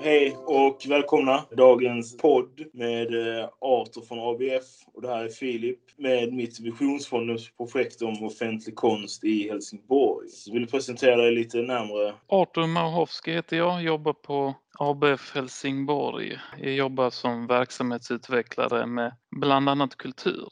Hej 0.00 0.36
och 0.44 0.84
välkomna 0.88 1.44
dagens 1.56 2.16
podd 2.16 2.64
med 2.72 3.38
eh, 3.38 3.48
Arthur 3.60 4.00
från 4.00 4.18
ABF 4.18 4.64
och 4.94 5.02
det 5.02 5.08
här 5.08 5.24
är 5.24 5.28
Filip 5.28 5.78
med 5.96 6.32
mitt 6.32 6.60
Visionsfondens 6.60 7.50
projekt 7.56 8.02
om 8.02 8.24
offentlig 8.24 8.76
konst 8.76 9.24
i 9.24 9.48
Helsingborg. 9.48 10.28
Så 10.28 10.52
vill 10.52 10.66
presentera 10.66 11.16
dig 11.16 11.34
lite 11.34 11.58
närmare. 11.58 12.14
Arthur 12.26 12.66
Mauhovski 12.66 13.32
heter 13.32 13.56
jag, 13.56 13.82
jobbar 13.82 14.12
på 14.12 14.54
ABF 14.78 15.34
Helsingborg. 15.34 16.38
Jag 16.58 16.72
jobbar 16.72 17.10
som 17.10 17.46
verksamhetsutvecklare 17.46 18.86
med 18.86 19.16
bland 19.30 19.68
annat 19.68 19.96
kultur. 19.96 20.48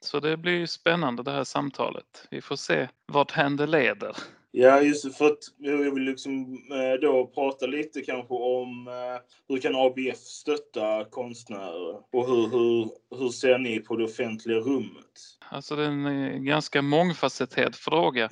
Så 0.00 0.20
det 0.20 0.36
blir 0.36 0.66
spännande 0.66 1.22
det 1.22 1.32
här 1.32 1.44
samtalet. 1.44 2.26
Vi 2.30 2.40
får 2.40 2.56
se 2.56 2.88
vart 3.06 3.30
händer 3.30 3.66
leder. 3.66 4.16
Ja, 4.50 4.80
just 4.80 5.04
det. 5.04 5.10
För 5.10 5.26
att 5.26 5.38
jag 5.58 5.94
vill 5.94 6.04
liksom 6.04 6.52
eh, 6.72 7.00
då 7.00 7.26
prata 7.26 7.66
lite 7.66 8.00
kanske 8.00 8.34
om 8.34 8.88
eh, 8.88 9.20
hur 9.48 9.58
kan 9.60 9.74
ABF 9.74 10.18
stötta 10.18 11.04
konstnärer 11.10 11.96
och 12.12 12.26
hur, 12.26 12.48
hur, 12.48 12.90
hur 13.18 13.28
ser 13.28 13.58
ni 13.58 13.80
på 13.80 13.96
det 13.96 14.04
offentliga 14.04 14.58
rummet? 14.58 15.38
Alltså 15.50 15.76
det 15.76 15.84
är 15.84 15.88
en 15.88 16.06
eh, 16.06 16.38
ganska 16.38 16.82
mångfacetterad 16.82 17.74
fråga. 17.74 18.28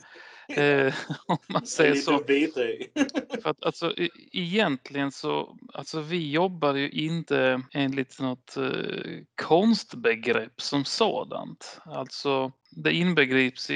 Eh, 0.48 0.94
om 1.26 1.38
man 1.46 1.66
säger 1.66 1.94
så. 1.94 2.18
För 3.42 3.50
att, 3.50 3.64
alltså, 3.64 3.94
egentligen 4.32 5.12
så, 5.12 5.56
alltså 5.74 6.00
vi 6.00 6.30
jobbar 6.30 6.74
ju 6.74 6.90
inte 6.90 7.62
enligt 7.72 8.20
något 8.20 8.56
eh, 8.56 9.22
konstbegrepp 9.34 10.60
som 10.60 10.84
sådant. 10.84 11.80
Alltså 11.84 12.52
det 12.76 12.92
inbegrips 12.92 13.70
i, 13.70 13.74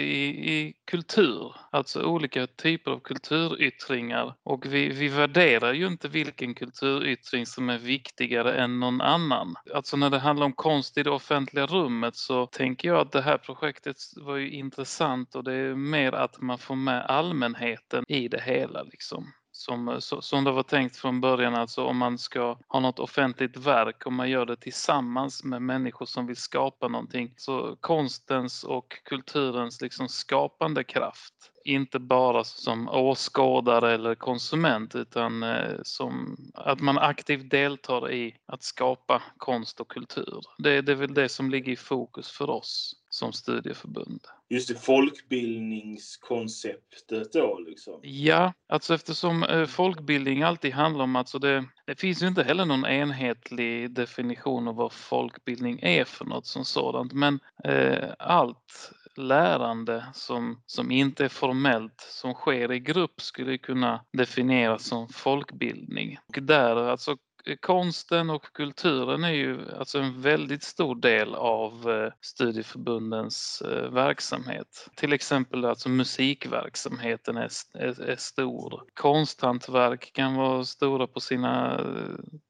i 0.52 0.74
kultur, 0.84 1.54
alltså 1.70 2.02
olika 2.02 2.46
typer 2.46 2.90
av 2.90 3.00
kulturyttringar. 3.00 4.34
Och 4.42 4.66
vi, 4.66 4.88
vi 4.88 5.08
värderar 5.08 5.72
ju 5.72 5.86
inte 5.86 6.08
vilken 6.08 6.54
kulturyttring 6.54 7.46
som 7.46 7.70
är 7.70 7.78
viktigare 7.78 8.54
än 8.54 8.80
någon 8.80 9.00
annan. 9.00 9.54
Alltså 9.74 9.96
när 9.96 10.10
det 10.10 10.18
handlar 10.18 10.46
om 10.46 10.52
konst 10.52 10.98
i 10.98 11.02
det 11.02 11.10
offentliga 11.10 11.66
rummet 11.66 12.16
så 12.16 12.46
tänker 12.46 12.88
jag 12.88 12.98
att 12.98 13.12
det 13.12 13.22
här 13.22 13.38
projektet 13.38 13.96
var 14.16 14.36
ju 14.36 14.50
intressant 14.50 15.34
och 15.34 15.44
det 15.44 15.54
är 15.54 15.74
mer 15.74 16.12
att 16.12 16.40
man 16.40 16.58
får 16.58 16.76
med 16.76 17.06
allmänheten 17.06 18.04
i 18.08 18.28
det 18.28 18.42
hela 18.42 18.82
liksom 18.82 19.32
som, 19.60 19.88
eh, 19.88 19.98
som 19.98 20.44
det 20.44 20.52
var 20.52 20.62
tänkt 20.62 20.96
från 20.96 21.20
början. 21.20 21.54
Alltså 21.54 21.84
om 21.84 21.96
man 21.96 22.18
ska 22.18 22.58
ha 22.68 22.80
något 22.80 22.98
offentligt 22.98 23.56
verk, 23.56 24.06
och 24.06 24.12
man 24.12 24.30
gör 24.30 24.46
det 24.46 24.56
tillsammans 24.56 25.44
med 25.44 25.62
människor 25.62 26.06
som 26.06 26.26
vill 26.26 26.36
skapa 26.36 26.88
någonting. 26.88 27.34
Så 27.36 27.76
konstens 27.80 28.64
och 28.64 29.00
kulturens 29.04 29.80
liksom 29.80 30.08
skapande 30.08 30.84
kraft 30.84 31.49
inte 31.64 31.98
bara 31.98 32.44
som 32.44 32.88
åskådare 32.88 33.92
eller 33.92 34.14
konsument 34.14 34.94
utan 34.94 35.42
eh, 35.42 35.74
som 35.82 36.36
att 36.54 36.80
man 36.80 36.98
aktivt 36.98 37.50
deltar 37.50 38.12
i 38.12 38.36
att 38.46 38.62
skapa 38.62 39.22
konst 39.36 39.80
och 39.80 39.88
kultur. 39.88 40.40
Det, 40.58 40.80
det 40.80 40.92
är 40.92 40.96
väl 40.96 41.14
det 41.14 41.28
som 41.28 41.50
ligger 41.50 41.72
i 41.72 41.76
fokus 41.76 42.30
för 42.30 42.50
oss 42.50 42.96
som 43.08 43.32
studieförbund. 43.32 44.20
Just 44.48 44.68
det, 44.68 44.74
folkbildningskonceptet 44.74 47.32
då 47.32 47.58
liksom? 47.58 48.00
Ja, 48.02 48.52
alltså 48.68 48.94
eftersom 48.94 49.42
eh, 49.42 49.66
folkbildning 49.66 50.42
alltid 50.42 50.72
handlar 50.72 51.04
om, 51.04 51.16
alltså 51.16 51.38
det, 51.38 51.64
det 51.86 52.00
finns 52.00 52.22
ju 52.22 52.26
inte 52.26 52.42
heller 52.42 52.64
någon 52.64 52.86
enhetlig 52.86 53.90
definition 53.90 54.68
av 54.68 54.74
vad 54.74 54.92
folkbildning 54.92 55.78
är 55.82 56.04
för 56.04 56.24
något 56.24 56.46
som 56.46 56.64
sådant, 56.64 57.12
men 57.12 57.40
eh, 57.64 58.08
allt 58.18 58.92
lärande 59.16 60.06
som, 60.14 60.62
som 60.66 60.90
inte 60.90 61.24
är 61.24 61.28
formellt, 61.28 62.00
som 62.00 62.34
sker 62.34 62.72
i 62.72 62.80
grupp 62.80 63.20
skulle 63.20 63.58
kunna 63.58 64.04
definieras 64.12 64.84
som 64.84 65.08
folkbildning. 65.08 66.18
Och 66.28 66.42
där 66.42 66.76
alltså 66.76 67.16
konsten 67.60 68.30
och 68.30 68.52
kulturen 68.52 69.24
är 69.24 69.32
ju 69.32 69.58
alltså 69.78 69.98
en 69.98 70.22
väldigt 70.22 70.62
stor 70.62 70.94
del 70.94 71.34
av 71.34 71.90
eh, 71.90 72.12
studieförbundens 72.20 73.62
eh, 73.62 73.90
verksamhet. 73.90 74.88
Till 74.94 75.12
exempel 75.12 75.64
alltså 75.64 75.88
musikverksamheten 75.88 77.36
är, 77.36 77.50
är, 77.74 78.00
är 78.00 78.16
stor. 78.16 78.82
Konsthantverk 78.94 80.12
kan 80.12 80.34
vara 80.34 80.64
stora 80.64 81.06
på 81.06 81.20
sina, 81.20 81.80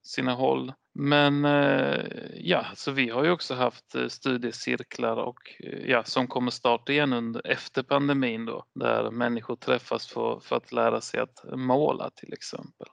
sina 0.03 0.35
håll. 0.35 0.73
Men 1.03 1.45
eh, 1.45 2.05
ja, 2.35 2.67
så 2.75 2.91
vi 2.93 3.11
har 3.11 3.25
ju 3.25 3.31
också 3.31 3.55
haft 3.55 3.95
eh, 3.95 4.07
studiecirklar 4.09 5.17
och 5.17 5.39
eh, 5.61 5.91
ja, 5.91 6.05
som 6.05 6.27
kommer 6.27 6.51
starta 6.51 6.93
igen 6.93 7.13
under, 7.13 7.47
efter 7.47 7.83
pandemin 7.83 8.45
då, 8.45 8.65
där 8.75 9.11
människor 9.11 9.57
träffas 9.57 10.07
för, 10.07 10.41
för 10.41 10.57
att 10.57 10.73
lära 10.73 11.01
sig 11.01 11.21
att 11.21 11.45
måla 11.57 12.11
till 12.11 12.33
exempel. 12.33 12.87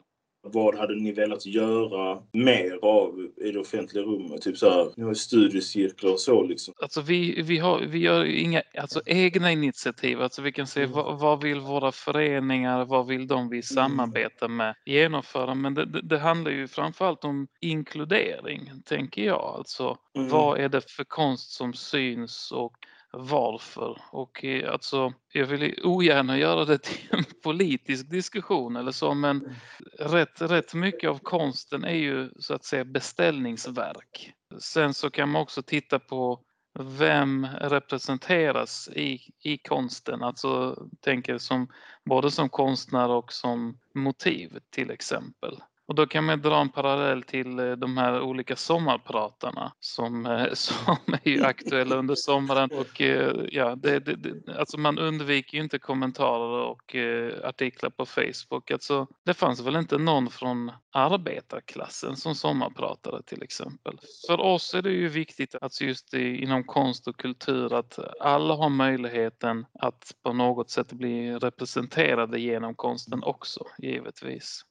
Vad 0.54 0.76
hade 0.76 0.96
ni 0.96 1.12
velat 1.12 1.46
göra 1.46 2.20
mer 2.32 2.80
av 2.82 3.28
i 3.38 3.52
det 3.52 3.60
offentliga 3.60 4.04
rummet? 4.04 4.42
Typ 4.42 4.58
så 4.58 4.70
här, 4.70 4.92
ni 4.96 5.04
har 5.04 5.14
studiecirklar 5.14 6.12
och 6.12 6.20
så 6.20 6.44
liksom. 6.44 6.74
Alltså 6.82 7.02
vi, 7.02 7.42
vi, 7.42 7.58
har, 7.58 7.80
vi 7.80 8.00
gör 8.00 8.26
inga 8.26 8.62
alltså, 8.78 9.02
egna 9.06 9.52
initiativ. 9.52 10.22
Alltså 10.22 10.42
vi 10.42 10.52
kan 10.52 10.68
se 10.68 10.84
mm. 10.84 10.92
vad, 10.92 11.20
vad, 11.20 11.44
vill 11.44 11.60
våra 11.60 11.92
föreningar, 11.92 12.86
vad 12.86 13.08
vill 13.08 13.28
de 13.28 13.50
vi 13.50 13.56
mm. 13.56 13.64
samarbetar 13.64 14.48
med 14.48 14.76
genomföra? 14.86 15.56
Men 15.56 15.74
det, 15.74 15.86
det, 15.86 16.02
det 16.02 16.20
handlar 16.20 16.52
ju 16.52 16.68
framförallt 16.68 17.24
om 17.24 17.48
inkludering, 17.62 18.72
tänker 18.86 19.24
jag. 19.24 19.54
Alltså 19.58 19.98
mm. 20.16 20.30
vad 20.30 20.60
är 20.60 20.70
det 20.70 20.92
för 20.92 21.04
konst 21.04 21.52
som 21.52 21.74
syns 21.74 22.52
och 22.52 22.74
varför. 23.18 24.02
Och 24.12 24.46
eh, 24.46 24.72
alltså, 24.72 25.14
jag 25.34 25.46
vill 25.46 25.80
ogärna 25.84 26.38
göra 26.38 26.66
det 26.66 26.78
till 26.78 27.08
en 27.12 27.24
politisk 27.44 28.10
diskussion 28.10 28.76
eller 28.76 28.92
så, 28.92 29.14
men 29.14 29.38
mm. 29.38 29.54
rätt, 30.00 30.42
rätt 30.42 30.74
mycket 30.74 31.10
av 31.10 31.20
konsten 31.20 31.84
är 31.84 31.96
ju 31.96 32.32
så 32.40 32.54
att 32.54 32.66
säga 32.66 32.86
beställningsverk. 32.86 34.34
Sen 34.60 34.94
så 34.94 35.10
kan 35.10 35.30
man 35.30 35.42
också 35.42 35.62
titta 35.62 36.00
på 36.00 36.40
vem 36.80 37.48
representeras 37.62 38.90
i, 38.96 39.20
i 39.44 39.58
konsten, 39.58 40.24
alltså 40.24 40.84
tänker 41.02 41.38
som 41.38 41.68
både 42.06 42.32
som 42.32 42.50
konstnär 42.50 43.10
och 43.10 43.34
som 43.34 43.80
motiv 43.96 44.60
till 44.70 44.92
exempel. 44.92 45.62
Och 45.88 45.96
då 45.96 46.08
kan 46.08 46.24
man 46.24 46.42
dra 46.42 46.62
en 46.62 46.70
parallell 46.70 47.24
till 47.24 47.60
eh, 47.60 47.72
de 47.72 47.98
här 47.98 48.22
olika 48.22 48.56
sommarpratarna 48.56 49.74
som, 49.80 50.26
eh, 50.26 50.46
som 50.54 50.98
är 51.24 51.28
ju 51.30 51.44
aktuella 51.44 51.96
under 51.96 52.16
sommaren. 52.16 52.70
Och 52.72 53.02
eh, 53.02 53.36
ja, 53.52 53.76
det, 53.76 54.00
det, 54.00 54.16
det, 54.16 54.58
alltså 54.60 54.80
man 54.80 55.00
undviker 55.00 55.58
ju 55.58 55.64
inte 55.64 55.80
kommentarer 55.80 56.66
och 56.66 56.96
artiklar 57.44 57.90
på 57.90 58.06
Facebook. 58.06 58.72
Alltså, 58.72 59.08
det 59.26 59.34
fanns 59.34 59.62
väl 59.62 59.76
inte 59.76 59.98
någon 59.98 60.30
från 60.30 60.72
arbetarklassen 60.92 62.16
som 62.16 62.36
sommarpratare 62.36 63.24
till 63.24 63.44
exempel. 63.44 64.00
För 64.28 64.40
oss 64.40 64.74
är 64.74 64.82
det 64.82 64.92
ju 64.92 65.08
viktigt 65.08 65.56
att 65.56 65.82
just 65.82 66.14
inom 66.14 66.64
konst 66.64 67.08
och 67.08 67.18
kultur 67.18 67.74
att 67.74 68.00
alla 68.20 68.54
har 68.54 68.70
möjligheten 68.70 69.66
att 69.80 70.12
på 70.24 70.34
något 70.34 70.70
sätt 70.70 70.94
bli 70.94 71.34
representerade 71.34 72.40
genom 72.40 72.76
konsten 72.76 73.24
också, 73.24 73.66
givetvis. 73.78 74.64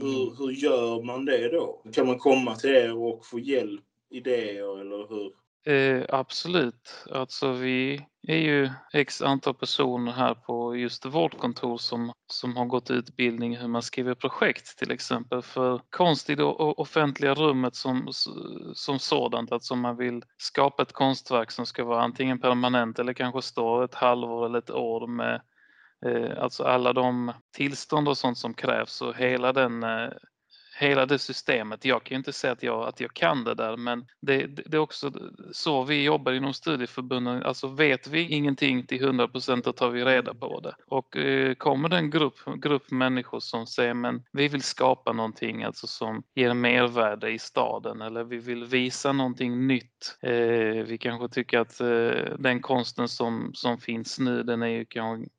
Hur, 0.00 0.36
hur 0.38 0.50
gör 0.50 1.02
man 1.02 1.24
det 1.24 1.48
då? 1.48 1.82
Kan 1.92 2.06
man 2.06 2.18
komma 2.18 2.54
till 2.54 2.70
er 2.70 2.96
och 2.96 3.26
få 3.26 3.38
hjälp, 3.38 3.84
idéer 4.10 4.80
eller 4.80 5.08
hur? 5.08 5.32
Eh, 5.66 6.04
absolut. 6.08 7.04
Alltså 7.10 7.52
vi 7.52 8.06
är 8.28 8.36
ju 8.36 8.70
x 8.92 9.22
antal 9.22 9.54
personer 9.54 10.12
här 10.12 10.34
på 10.34 10.76
just 10.76 11.06
vårt 11.06 11.38
kontor 11.38 11.78
som, 11.78 12.12
som 12.32 12.56
har 12.56 12.64
gått 12.64 12.90
utbildning 12.90 13.56
hur 13.56 13.68
man 13.68 13.82
skriver 13.82 14.14
projekt 14.14 14.78
till 14.78 14.90
exempel 14.90 15.42
för 15.42 15.80
konst 15.90 16.30
i 16.30 16.34
det 16.34 16.44
offentliga 16.44 17.34
rummet 17.34 17.74
som, 17.74 18.08
som 18.74 18.98
sådant. 18.98 19.52
Alltså 19.52 19.76
man 19.76 19.96
vill 19.96 20.22
skapa 20.36 20.82
ett 20.82 20.92
konstverk 20.92 21.50
som 21.50 21.66
ska 21.66 21.84
vara 21.84 22.02
antingen 22.02 22.40
permanent 22.40 22.98
eller 22.98 23.12
kanske 23.12 23.42
stå 23.42 23.82
ett 23.82 23.94
halvår 23.94 24.46
eller 24.46 24.58
ett 24.58 24.70
år 24.70 25.06
med 25.06 25.40
Eh, 26.06 26.42
alltså 26.42 26.64
alla 26.64 26.92
de 26.92 27.32
tillstånd 27.56 28.08
och 28.08 28.18
sånt 28.18 28.38
som 28.38 28.54
krävs 28.54 29.02
och 29.02 29.16
hela 29.16 29.52
den 29.52 29.82
eh, 29.82 30.10
hela 30.78 31.06
det 31.06 31.18
systemet. 31.18 31.84
Jag 31.84 32.04
kan 32.04 32.14
ju 32.14 32.18
inte 32.18 32.32
säga 32.32 32.52
att 32.52 32.62
jag, 32.62 32.88
att 32.88 33.00
jag 33.00 33.14
kan 33.14 33.44
det 33.44 33.54
där 33.54 33.76
men 33.76 34.06
det, 34.20 34.46
det, 34.46 34.76
är 34.76 34.78
också 34.78 35.12
så 35.52 35.84
vi 35.84 36.04
jobbar 36.04 36.32
inom 36.32 36.54
studieförbunden. 36.54 37.42
Alltså 37.42 37.68
vet 37.68 38.06
vi 38.06 38.28
ingenting 38.28 38.86
till 38.86 39.04
100 39.04 39.28
procent 39.28 39.64
då 39.64 39.72
tar 39.72 39.90
vi 39.90 40.04
reda 40.04 40.34
på 40.34 40.60
det. 40.60 40.74
Och 40.86 41.16
eh, 41.16 41.54
kommer 41.54 41.88
det 41.88 41.96
en 41.96 42.10
grupp, 42.10 42.38
grupp 42.56 42.90
människor 42.90 43.40
som 43.40 43.66
säger 43.66 43.94
men 43.94 44.22
vi 44.32 44.48
vill 44.48 44.62
skapa 44.62 45.12
någonting 45.12 45.64
alltså 45.64 45.86
som 45.86 46.22
ger 46.34 46.54
mervärde 46.54 47.30
i 47.30 47.38
staden 47.38 48.00
eller 48.00 48.24
vi 48.24 48.38
vill 48.38 48.64
visa 48.64 49.12
någonting 49.12 49.66
nytt. 49.66 50.18
Vi 50.86 50.98
kanske 51.00 51.28
tycker 51.28 51.58
att 51.58 51.78
den 52.38 52.60
konsten 52.60 53.08
som, 53.08 53.50
som 53.54 53.78
finns 53.78 54.18
nu 54.18 54.42
den 54.42 54.62
är 54.62 54.66
ju 54.66 54.84
kanske 54.84 55.30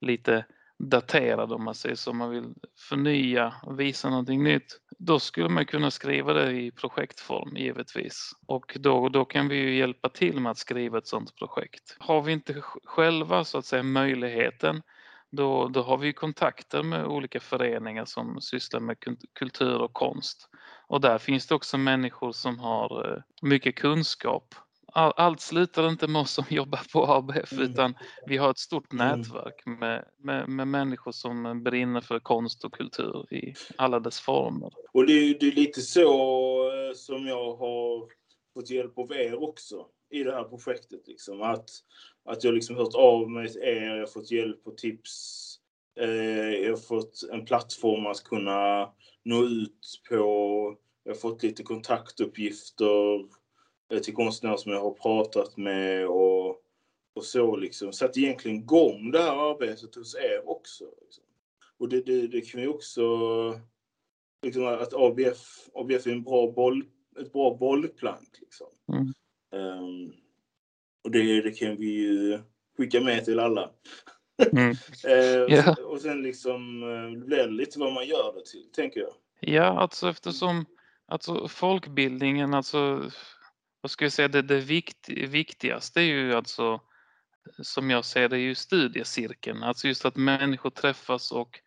lite 0.00 0.44
daterad 0.78 1.52
om 1.52 1.64
man 1.64 1.74
säger 1.74 1.94
så, 1.94 2.12
man 2.12 2.30
vill 2.30 2.54
förnya 2.88 3.54
och 3.62 3.80
visa 3.80 4.10
någonting 4.10 4.42
nytt. 4.42 4.80
Då 4.98 5.18
skulle 5.18 5.48
man 5.48 5.66
kunna 5.66 5.90
skriva 5.90 6.32
det 6.32 6.52
i 6.52 6.70
projektform 6.70 7.56
givetvis. 7.56 8.32
Och 8.46 8.76
då, 8.80 9.08
då 9.08 9.24
kan 9.24 9.48
vi 9.48 9.56
ju 9.56 9.76
hjälpa 9.76 10.08
till 10.08 10.40
med 10.40 10.50
att 10.50 10.58
skriva 10.58 10.98
ett 10.98 11.06
sådant 11.06 11.36
projekt. 11.36 11.96
Har 11.98 12.22
vi 12.22 12.32
inte 12.32 12.60
själva 12.84 13.44
så 13.44 13.58
att 13.58 13.64
säga 13.64 13.82
möjligheten 13.82 14.82
då, 15.30 15.68
då 15.68 15.82
har 15.82 15.98
vi 15.98 16.12
kontakter 16.12 16.82
med 16.82 17.06
olika 17.06 17.40
föreningar 17.40 18.04
som 18.04 18.40
sysslar 18.40 18.80
med 18.80 18.96
kultur 19.32 19.78
och 19.78 19.92
konst. 19.92 20.48
Och 20.86 21.00
där 21.00 21.18
finns 21.18 21.46
det 21.46 21.54
också 21.54 21.78
människor 21.78 22.32
som 22.32 22.58
har 22.58 23.12
eh, 23.14 23.22
mycket 23.42 23.76
kunskap. 23.76 24.54
Allt 24.98 25.40
slutar 25.40 25.88
inte 25.88 26.06
med 26.06 26.22
oss 26.22 26.32
som 26.32 26.44
jobbar 26.50 26.80
på 26.92 27.06
ABF 27.06 27.52
mm. 27.52 27.64
utan 27.64 27.94
vi 28.26 28.36
har 28.36 28.50
ett 28.50 28.58
stort 28.58 28.92
mm. 28.92 29.06
nätverk 29.06 29.66
med, 29.66 30.04
med, 30.18 30.48
med, 30.48 30.68
människor 30.68 31.12
som 31.12 31.62
brinner 31.62 32.00
för 32.00 32.18
konst 32.20 32.64
och 32.64 32.74
kultur 32.74 33.34
i 33.34 33.54
alla 33.76 34.00
dess 34.00 34.20
former. 34.20 34.72
Och 34.92 35.06
det 35.06 35.12
är, 35.12 35.38
det 35.40 35.46
är 35.46 35.52
lite 35.52 35.80
så 35.80 36.10
eh, 36.72 36.94
som 36.94 37.26
jag 37.26 37.56
har 37.56 38.08
fått 38.54 38.70
hjälp 38.70 38.98
av 38.98 39.12
er 39.12 39.42
också 39.42 39.86
i 40.10 40.22
det 40.22 40.32
här 40.32 40.44
projektet. 40.44 41.08
Liksom. 41.08 41.42
Att, 41.42 41.70
att 42.24 42.44
jag 42.44 42.54
liksom 42.54 42.76
hört 42.76 42.94
av 42.94 43.30
mig 43.30 43.48
till 43.48 43.62
er, 43.62 43.82
jag 43.82 43.98
har 43.98 44.06
fått 44.06 44.30
hjälp 44.30 44.66
och 44.66 44.76
tips. 44.76 45.54
Eh, 46.00 46.08
jag 46.50 46.70
har 46.70 46.76
fått 46.76 47.22
en 47.32 47.44
plattform 47.44 48.06
att 48.06 48.24
kunna 48.24 48.92
nå 49.24 49.44
ut 49.44 50.00
på. 50.10 50.76
Jag 51.04 51.12
har 51.12 51.18
fått 51.18 51.42
lite 51.42 51.62
kontaktuppgifter 51.62 53.37
till 54.02 54.14
konstnärer 54.14 54.56
som 54.56 54.72
jag 54.72 54.80
har 54.80 54.90
pratat 54.90 55.56
med 55.56 56.06
och, 56.06 56.48
och 57.14 57.24
så 57.24 57.56
liksom. 57.56 57.92
Satt 57.92 58.16
egentligen 58.16 58.56
igång 58.56 59.10
det 59.10 59.22
här 59.22 59.50
arbetet 59.50 59.94
hos 59.94 60.14
er 60.14 60.48
också. 60.48 60.84
Liksom. 61.02 61.24
Och 61.78 61.88
det, 61.88 62.00
det, 62.00 62.26
det 62.26 62.40
kan 62.40 62.60
vi 62.60 62.66
också... 62.66 63.02
Liksom 64.42 64.66
att 64.66 64.94
ABF, 64.94 65.68
ABF 65.74 66.06
är 66.06 66.10
en 66.10 66.22
bra 66.22 66.52
boll, 66.52 66.84
ett 67.20 67.32
bra 67.32 67.56
bollplank. 67.56 68.38
Liksom. 68.40 68.66
Mm. 68.92 69.12
Um, 69.52 70.12
och 71.04 71.10
det, 71.10 71.42
det 71.42 71.50
kan 71.50 71.76
vi 71.76 71.86
ju 71.86 72.38
skicka 72.76 73.00
med 73.00 73.24
till 73.24 73.38
alla. 73.38 73.70
Mm. 74.52 74.74
yeah. 75.50 75.78
Och 75.78 76.00
sen 76.00 76.22
liksom 76.22 76.80
blir 77.26 77.36
det 77.36 77.50
lite 77.50 77.78
vad 77.78 77.92
man 77.92 78.06
gör 78.06 78.34
det 78.34 78.44
till, 78.44 78.70
tänker 78.72 79.00
jag. 79.00 79.12
Ja, 79.40 79.64
alltså 79.64 80.08
eftersom 80.08 80.66
alltså 81.06 81.48
folkbildningen, 81.48 82.54
alltså 82.54 83.10
vad 83.80 83.90
ska 83.90 84.04
jag 84.04 84.12
säga, 84.12 84.28
det, 84.28 84.42
det 84.42 84.60
vikt, 84.60 85.08
viktigaste 85.08 86.00
är 86.00 86.04
ju 86.04 86.34
alltså 86.34 86.80
som 87.62 87.90
jag 87.90 88.04
ser 88.04 88.28
det 88.28 88.36
är 88.36 88.40
ju 88.40 88.54
studiecirkeln, 88.54 89.62
alltså 89.62 89.88
just 89.88 90.04
att 90.04 90.16
människor 90.16 90.70
träffas 90.70 91.32
och 91.32 91.60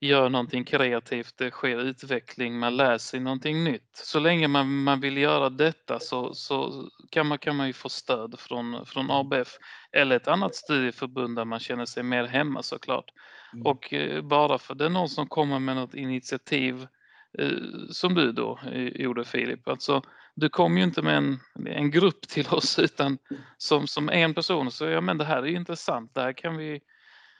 gör 0.00 0.28
någonting 0.28 0.64
kreativt, 0.64 1.34
det 1.38 1.50
sker 1.50 1.78
utveckling, 1.78 2.58
man 2.58 2.76
lär 2.76 2.98
sig 2.98 3.20
någonting 3.20 3.64
nytt. 3.64 3.90
Så 3.92 4.20
länge 4.20 4.48
man, 4.48 4.82
man 4.82 5.00
vill 5.00 5.16
göra 5.16 5.50
detta 5.50 6.00
så, 6.00 6.34
så 6.34 6.88
kan, 7.10 7.26
man, 7.26 7.38
kan 7.38 7.56
man 7.56 7.66
ju 7.66 7.72
få 7.72 7.88
stöd 7.88 8.34
från, 8.38 8.86
från 8.86 9.10
ABF 9.10 9.56
eller 9.92 10.16
ett 10.16 10.28
annat 10.28 10.54
studieförbund 10.54 11.36
där 11.36 11.44
man 11.44 11.60
känner 11.60 11.86
sig 11.86 12.02
mer 12.02 12.24
hemma 12.24 12.62
såklart. 12.62 13.10
Mm. 13.52 13.66
Och 13.66 13.92
eh, 13.92 14.22
bara 14.22 14.58
för 14.58 14.74
det 14.74 14.84
är 14.84 14.88
någon 14.88 15.08
som 15.08 15.26
kommer 15.26 15.58
med 15.58 15.76
något 15.76 15.94
initiativ 15.94 16.86
som 17.90 18.14
du 18.14 18.32
då 18.32 18.58
eh, 18.72 19.02
gjorde 19.02 19.24
Filip, 19.24 19.68
alltså 19.68 20.02
du 20.34 20.48
kom 20.48 20.78
ju 20.78 20.84
inte 20.84 21.02
med 21.02 21.16
en, 21.16 21.38
en 21.66 21.90
grupp 21.90 22.20
till 22.28 22.46
oss 22.46 22.78
utan 22.78 23.18
som, 23.58 23.86
som 23.86 24.08
en 24.08 24.34
person 24.34 24.70
så 24.70 24.84
ja 24.84 25.00
men 25.00 25.18
det 25.18 25.24
här 25.24 25.42
är 25.42 25.46
ju 25.46 25.56
intressant, 25.56 26.14
det 26.14 26.20
här 26.20 26.32
kan 26.32 26.56
vi 26.56 26.80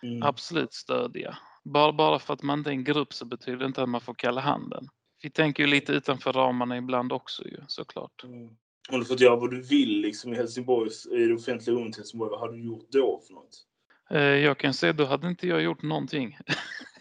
mm. 0.02 0.22
absolut 0.22 0.72
stödja. 0.72 1.38
Bara, 1.64 1.92
bara 1.92 2.18
för 2.18 2.34
att 2.34 2.42
man 2.42 2.58
inte 2.58 2.70
är 2.70 2.72
en 2.72 2.84
grupp 2.84 3.12
så 3.12 3.24
betyder 3.24 3.58
det 3.58 3.66
inte 3.66 3.82
att 3.82 3.88
man 3.88 4.00
får 4.00 4.14
kalla 4.14 4.40
handen. 4.40 4.88
Vi 5.22 5.30
tänker 5.30 5.62
ju 5.62 5.66
lite 5.66 5.92
utanför 5.92 6.32
ramarna 6.32 6.76
ibland 6.76 7.12
också 7.12 7.48
ju 7.48 7.58
såklart. 7.66 8.24
Mm. 8.24 8.48
Om 8.90 8.98
du 8.98 9.04
fått 9.04 9.20
göra 9.20 9.36
vad 9.36 9.50
du 9.50 9.62
vill 9.62 10.00
liksom 10.00 10.32
i 10.32 10.36
Helsingborgs, 10.36 11.06
i 11.06 11.26
det 11.26 11.34
offentliga 11.34 11.76
rummet 11.76 11.96
i 11.96 12.00
Helsingborg, 12.00 12.30
vad 12.30 12.40
hade 12.40 12.56
du 12.56 12.64
gjort 12.64 12.86
då 12.88 13.20
för 13.26 13.34
något? 13.34 13.66
Eh, 14.10 14.20
jag 14.20 14.58
kan 14.58 14.74
säga 14.74 14.92
då 14.92 15.04
hade 15.04 15.28
inte 15.28 15.46
jag 15.46 15.62
gjort 15.62 15.82
någonting. 15.82 16.38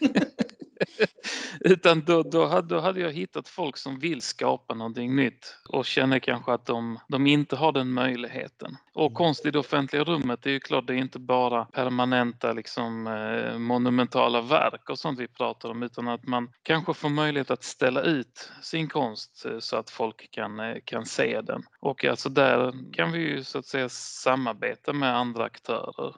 Utan 1.60 2.00
då, 2.04 2.22
då, 2.22 2.46
hade, 2.46 2.68
då 2.68 2.80
hade 2.80 3.00
jag 3.00 3.12
hittat 3.12 3.48
folk 3.48 3.76
som 3.76 3.98
vill 3.98 4.22
skapa 4.22 4.74
någonting 4.74 5.16
nytt 5.16 5.56
och 5.68 5.86
känner 5.86 6.18
kanske 6.18 6.52
att 6.52 6.66
de, 6.66 6.98
de 7.08 7.26
inte 7.26 7.56
har 7.56 7.72
den 7.72 7.92
möjligheten. 7.92 8.76
Och 8.94 9.06
mm. 9.06 9.14
konst 9.14 9.46
i 9.46 9.50
det 9.50 9.58
offentliga 9.58 10.04
rummet, 10.04 10.42
det 10.42 10.50
är 10.50 10.52
ju 10.52 10.60
klart 10.60 10.86
det 10.86 10.94
är 10.94 10.98
inte 10.98 11.18
bara 11.18 11.64
permanenta 11.64 12.52
liksom, 12.52 13.06
eh, 13.06 13.58
monumentala 13.58 14.40
verk 14.40 14.90
och 14.90 14.98
sånt 14.98 15.20
vi 15.20 15.28
pratar 15.28 15.70
om 15.70 15.82
utan 15.82 16.08
att 16.08 16.26
man 16.26 16.52
kanske 16.62 16.94
får 16.94 17.08
möjlighet 17.08 17.50
att 17.50 17.64
ställa 17.64 18.02
ut 18.02 18.50
sin 18.62 18.88
konst 18.88 19.44
eh, 19.46 19.58
så 19.58 19.76
att 19.76 19.90
folk 19.90 20.30
kan, 20.30 20.60
eh, 20.60 20.76
kan 20.84 21.06
se 21.06 21.40
den. 21.40 21.62
Och 21.80 22.04
alltså 22.04 22.28
där 22.28 22.74
kan 22.92 23.12
vi 23.12 23.18
ju 23.18 23.44
så 23.44 23.58
att 23.58 23.66
säga 23.66 23.88
samarbeta 23.88 24.92
med 24.92 25.16
andra 25.16 25.44
aktörer 25.44 26.14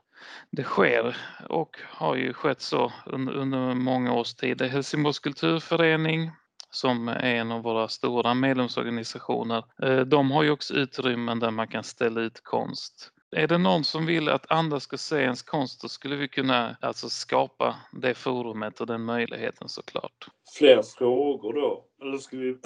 det 0.50 0.62
sker 0.62 1.16
och 1.48 1.78
har 1.84 2.16
ju 2.16 2.32
skett 2.32 2.60
så 2.60 2.92
under, 3.06 3.74
många 3.74 4.12
års 4.12 4.34
tid. 4.34 4.62
Helsingborgs 4.62 5.18
kulturförening 5.18 6.30
som 6.70 7.08
är 7.08 7.34
en 7.34 7.52
av 7.52 7.62
våra 7.62 7.88
stora 7.88 8.34
medlemsorganisationer. 8.34 9.64
Eh, 9.82 10.00
de 10.00 10.30
har 10.30 10.42
ju 10.42 10.50
också 10.50 10.74
utrymmen 10.74 11.38
där 11.38 11.50
man 11.50 11.68
kan 11.68 11.84
ställa 11.84 12.20
ut 12.20 12.40
konst. 12.42 13.10
Är 13.36 13.48
det 13.48 13.58
någon 13.58 13.84
som 13.84 14.06
vill 14.06 14.28
att 14.28 14.50
andra 14.50 14.80
ska 14.80 14.98
se 14.98 15.16
ens 15.16 15.42
konst 15.42 15.82
då 15.82 15.88
skulle 15.88 16.16
vi 16.16 16.28
kunna 16.28 16.76
alltså 16.80 17.08
skapa 17.08 17.76
det 17.92 18.14
forumet 18.14 18.80
och 18.80 18.86
den 18.86 19.04
möjligheten 19.04 19.68
såklart. 19.68 20.26
Fler 20.58 20.82
frågor 20.82 21.52
då? 21.52 21.84
Eller 22.02 22.18
ska 22.18 22.36
vi 22.36 22.58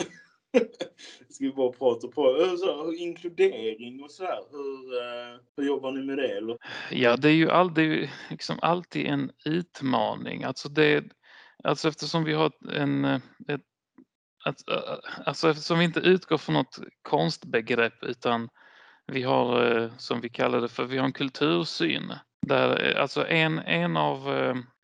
Ska 1.29 1.45
vi 1.45 1.53
bara 1.53 1.73
prata 1.73 2.09
på 2.09 2.43
eh, 2.43 2.57
så, 2.57 2.93
inkludering 2.93 4.03
och 4.03 4.11
så 4.11 4.25
här. 4.25 4.41
Hur, 4.51 5.03
eh, 5.03 5.41
hur 5.57 5.67
jobbar 5.67 5.93
ni 5.93 6.03
med 6.03 6.19
det? 6.19 6.37
Eller? 6.37 6.59
Ja, 6.91 7.17
det 7.17 7.29
är 7.29 7.35
ju 7.35 7.51
alltid, 7.51 8.11
liksom 8.31 8.59
alltid 8.63 9.07
en 9.07 9.31
utmaning. 9.45 10.45
Alltså, 10.45 10.69
det, 10.69 11.05
alltså 11.65 11.89
eftersom 11.89 12.25
vi 12.25 12.33
har 12.33 12.53
en, 12.73 13.05
eh, 13.05 13.21
ett, 13.49 13.61
att, 14.45 14.57
alltså 15.27 15.51
eftersom 15.51 15.79
vi 15.79 15.85
inte 15.85 16.01
utgår 16.01 16.39
från 16.39 16.55
något 16.55 16.79
konstbegrepp 17.03 18.05
utan 18.05 18.49
vi 19.07 19.23
har, 19.23 19.91
som 19.99 20.21
vi 20.21 20.29
kallar 20.29 20.61
det 20.61 20.69
för, 20.69 20.85
vi 20.85 20.99
har 20.99 21.05
en 21.05 21.13
kultursyn. 21.13 22.13
Där, 22.47 22.95
alltså 22.95 23.27
en, 23.27 23.59
en 23.59 23.97
av 23.97 24.29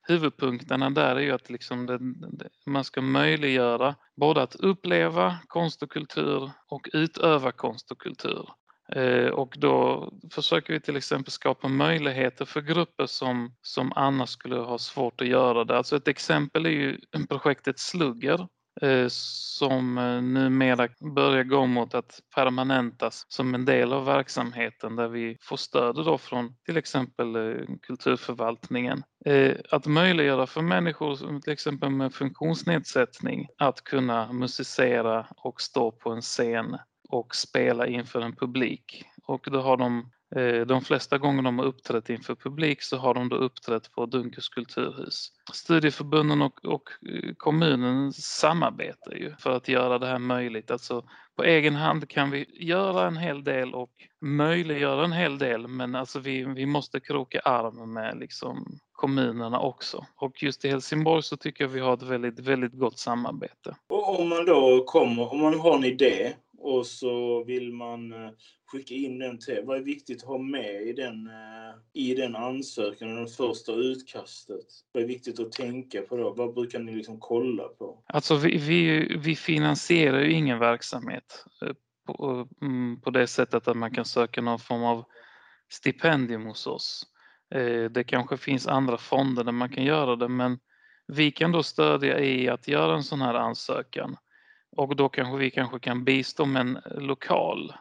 huvudpunkterna 0.08 0.90
där 0.90 1.16
är 1.16 1.20
ju 1.20 1.30
att 1.30 1.50
liksom 1.50 1.86
det, 1.86 1.98
det, 2.38 2.48
man 2.66 2.84
ska 2.84 3.00
möjliggöra 3.00 3.94
både 4.16 4.42
att 4.42 4.54
uppleva 4.54 5.38
konst 5.46 5.82
och 5.82 5.90
kultur 5.90 6.50
och 6.68 6.88
utöva 6.92 7.52
konst 7.52 7.90
och 7.90 7.98
kultur. 7.98 8.48
Eh, 8.92 9.26
och 9.26 9.54
då 9.58 10.12
försöker 10.30 10.72
vi 10.72 10.80
till 10.80 10.96
exempel 10.96 11.32
skapa 11.32 11.68
möjligheter 11.68 12.44
för 12.44 12.60
grupper 12.60 13.06
som, 13.06 13.54
som 13.62 13.92
annars 13.92 14.30
skulle 14.30 14.56
ha 14.56 14.78
svårt 14.78 15.20
att 15.20 15.28
göra 15.28 15.64
det. 15.64 15.76
Alltså 15.76 15.96
ett 15.96 16.08
exempel 16.08 16.66
är 16.66 16.70
ju 16.70 17.00
projektet 17.28 17.78
Slugger 17.78 18.48
Eh, 18.84 19.06
som 19.08 19.98
eh, 19.98 20.22
numera 20.22 20.88
börjar 21.14 21.44
gå 21.44 21.66
mot 21.66 21.94
att 21.94 22.20
permanentas 22.34 23.26
som 23.28 23.54
en 23.54 23.64
del 23.64 23.92
av 23.92 24.04
verksamheten 24.04 24.96
där 24.96 25.08
vi 25.08 25.36
får 25.40 25.56
stöd 25.56 25.94
då 25.94 26.18
från 26.18 26.56
till 26.66 26.76
exempel 26.76 27.36
eh, 27.36 27.66
kulturförvaltningen. 27.82 29.02
Att 29.70 29.86
möjliggöra 29.86 30.46
för 30.46 30.62
människor 30.62 31.40
till 31.40 31.52
exempel 31.52 31.90
med 31.90 32.14
funktionsnedsättning 32.14 33.46
att 33.58 33.84
kunna 33.84 34.32
musicera 34.32 35.26
och 35.36 35.60
stå 35.60 35.92
på 35.92 36.10
en 36.10 36.20
scen 36.20 36.76
och 37.08 37.34
spela 37.34 37.86
inför 37.86 38.20
en 38.20 38.36
publik. 38.36 39.04
Och 39.26 39.46
då 39.50 39.60
har 39.60 39.76
de 39.76 40.10
Eh, 40.36 40.66
de 40.66 40.80
flesta 40.84 41.18
gånger 41.18 41.42
de 41.42 41.58
har 41.58 41.66
uppträtt 41.66 42.10
inför 42.10 42.34
publik 42.34 42.82
så 42.82 42.96
har 42.96 43.14
de 43.14 43.28
då 43.28 43.36
uppträtt 43.36 43.92
på 43.92 44.06
Dunkers 44.06 44.48
kulturhus. 44.48 45.32
Studieförbunden 45.52 46.42
och, 46.42 46.64
och 46.64 46.90
eh, 47.12 47.34
kommunen 47.36 48.12
samarbetar 48.12 49.12
ju 49.12 49.34
för 49.38 49.50
att 49.50 49.68
göra 49.68 49.98
det 49.98 50.06
här 50.06 50.18
möjligt. 50.18 50.70
Alltså 50.70 51.04
på 51.36 51.44
egen 51.44 51.74
hand 51.74 52.08
kan 52.08 52.30
vi 52.30 52.46
göra 52.66 53.06
en 53.06 53.16
hel 53.16 53.44
del 53.44 53.74
och 53.74 53.90
möjliggöra 54.20 55.04
en 55.04 55.12
hel 55.12 55.38
del 55.38 55.68
men 55.68 55.94
alltså 55.94 56.18
vi, 56.18 56.44
vi 56.44 56.66
måste 56.66 57.00
kroka 57.00 57.40
arm 57.40 57.92
med 57.92 58.18
liksom 58.18 58.78
kommunerna 58.92 59.60
också. 59.60 60.06
Och 60.16 60.42
just 60.42 60.64
i 60.64 60.68
Helsingborg 60.68 61.22
så 61.22 61.36
tycker 61.36 61.64
jag 61.64 61.68
vi 61.68 61.80
har 61.80 61.94
ett 61.94 62.02
väldigt, 62.02 62.38
väldigt 62.38 62.72
gott 62.72 62.98
samarbete. 62.98 63.76
Och 63.88 64.20
om 64.20 64.28
man 64.28 64.46
då 64.46 64.84
kommer, 64.86 65.32
om 65.32 65.40
man 65.40 65.60
har 65.60 65.74
en 65.74 65.84
idé 65.84 66.32
och 66.64 66.86
så 66.86 67.44
vill 67.44 67.72
man 67.72 68.12
eh, 68.12 68.30
skicka 68.66 68.94
in 68.94 69.18
den 69.18 69.38
till 69.38 69.60
Vad 69.64 69.76
är 69.76 69.82
viktigt 69.82 70.22
att 70.22 70.28
ha 70.28 70.38
med 70.38 70.82
i 70.82 70.92
den, 70.92 71.26
eh, 71.26 71.74
i 71.92 72.14
den 72.14 72.36
ansökan, 72.36 73.24
det 73.24 73.30
första 73.30 73.72
utkastet? 73.72 74.66
Vad 74.92 75.02
är 75.02 75.06
viktigt 75.06 75.40
att 75.40 75.52
tänka 75.52 76.02
på 76.02 76.16
då? 76.16 76.30
Vad 76.30 76.54
brukar 76.54 76.78
ni 76.78 76.94
liksom 76.94 77.20
kolla 77.20 77.62
på? 77.68 78.02
Alltså 78.06 78.36
vi, 78.36 78.58
vi, 78.58 79.16
vi 79.16 79.36
finansierar 79.36 80.20
ju 80.20 80.32
ingen 80.32 80.58
verksamhet 80.58 81.44
eh, 81.62 81.72
på, 82.06 82.48
mm, 82.62 83.00
på 83.00 83.10
det 83.10 83.26
sättet 83.26 83.68
att 83.68 83.76
man 83.76 83.94
kan 83.94 84.04
söka 84.04 84.42
någon 84.42 84.58
form 84.58 84.84
av 84.84 85.04
stipendium 85.72 86.46
hos 86.46 86.66
oss. 86.66 87.06
Det 87.90 88.04
kanske 88.04 88.36
finns 88.36 88.66
andra 88.66 88.98
fonder 88.98 89.44
där 89.44 89.52
man 89.52 89.68
kan 89.68 89.84
göra 89.84 90.16
det 90.16 90.28
men 90.28 90.58
vi 91.06 91.30
kan 91.30 91.52
då 91.52 91.62
stödja 91.62 92.20
i 92.20 92.48
att 92.48 92.68
göra 92.68 92.94
en 92.94 93.02
sån 93.02 93.20
här 93.22 93.34
ansökan 93.34 94.16
och 94.76 94.96
då 94.96 95.08
kanske 95.08 95.38
vi 95.38 95.50
kanske 95.50 95.78
kan 95.78 96.04
bistå 96.04 96.46
med 96.46 96.60
en 96.60 96.78
lokal 96.90 97.72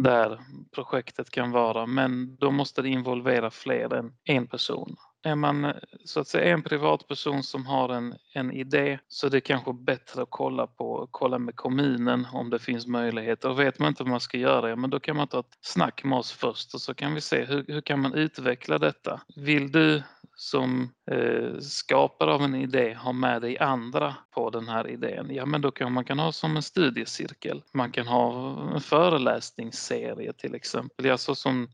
där 0.00 0.40
projektet 0.74 1.30
kan 1.30 1.50
vara 1.50 1.86
men 1.86 2.36
då 2.36 2.50
måste 2.50 2.82
det 2.82 2.88
involvera 2.88 3.50
fler 3.50 3.94
än 3.94 4.12
en 4.24 4.46
person. 4.46 4.96
är 5.22 5.34
man 5.34 5.64
eh, 5.64 5.74
så 6.04 6.20
att 6.20 6.28
säga 6.28 6.54
en 6.54 6.62
privatperson 6.62 7.42
som 7.42 7.66
har 7.66 7.88
en, 7.88 8.14
en 8.34 8.52
idé 8.52 8.98
så 9.08 9.26
är 9.26 9.30
det 9.30 9.40
kanske 9.40 9.72
bättre 9.72 10.22
att 10.22 10.30
kolla, 10.30 10.66
på, 10.66 11.08
kolla 11.10 11.38
med 11.38 11.56
kommunen 11.56 12.26
om 12.32 12.50
det 12.50 12.58
finns 12.58 12.86
möjligheter. 12.86 13.48
Och 13.48 13.60
vet 13.60 13.78
man 13.78 13.88
inte 13.88 14.02
vad 14.02 14.10
man 14.10 14.20
ska 14.20 14.38
göra, 14.38 14.68
ja, 14.68 14.76
men 14.76 14.90
då 14.90 15.00
kan 15.00 15.16
man 15.16 15.28
ta 15.28 15.40
ett 15.40 15.58
snack 15.60 16.04
med 16.04 16.18
oss 16.18 16.32
först 16.32 16.74
och 16.74 16.80
så 16.80 16.94
kan 16.94 17.14
vi 17.14 17.20
se 17.20 17.44
hur, 17.44 17.64
hur 17.68 17.80
kan 17.80 18.00
man 18.00 18.14
utveckla 18.14 18.78
detta. 18.78 19.20
Vill 19.36 19.72
du 19.72 20.02
som 20.40 20.92
eh, 21.10 21.58
skapare 21.60 22.32
av 22.32 22.42
en 22.42 22.54
idé 22.54 22.94
ha 22.94 23.12
med 23.12 23.42
dig 23.42 23.58
andra 23.58 24.14
på 24.30 24.50
den 24.50 24.68
här 24.68 24.88
idén, 24.88 25.26
ja 25.30 25.46
men 25.46 25.60
då 25.60 25.70
kan 25.70 25.92
man 25.92 26.04
kan 26.04 26.18
ha 26.18 26.32
som 26.32 26.56
en 26.56 26.62
studiecirkel. 26.62 27.62
Man 27.74 27.92
kan 27.92 28.06
ha 28.06 28.56
en 28.74 28.80
föreläsningsserie 28.80 30.32
till 30.32 30.54
exempel, 30.60 31.10
alltså 31.10 31.34
som 31.34 31.68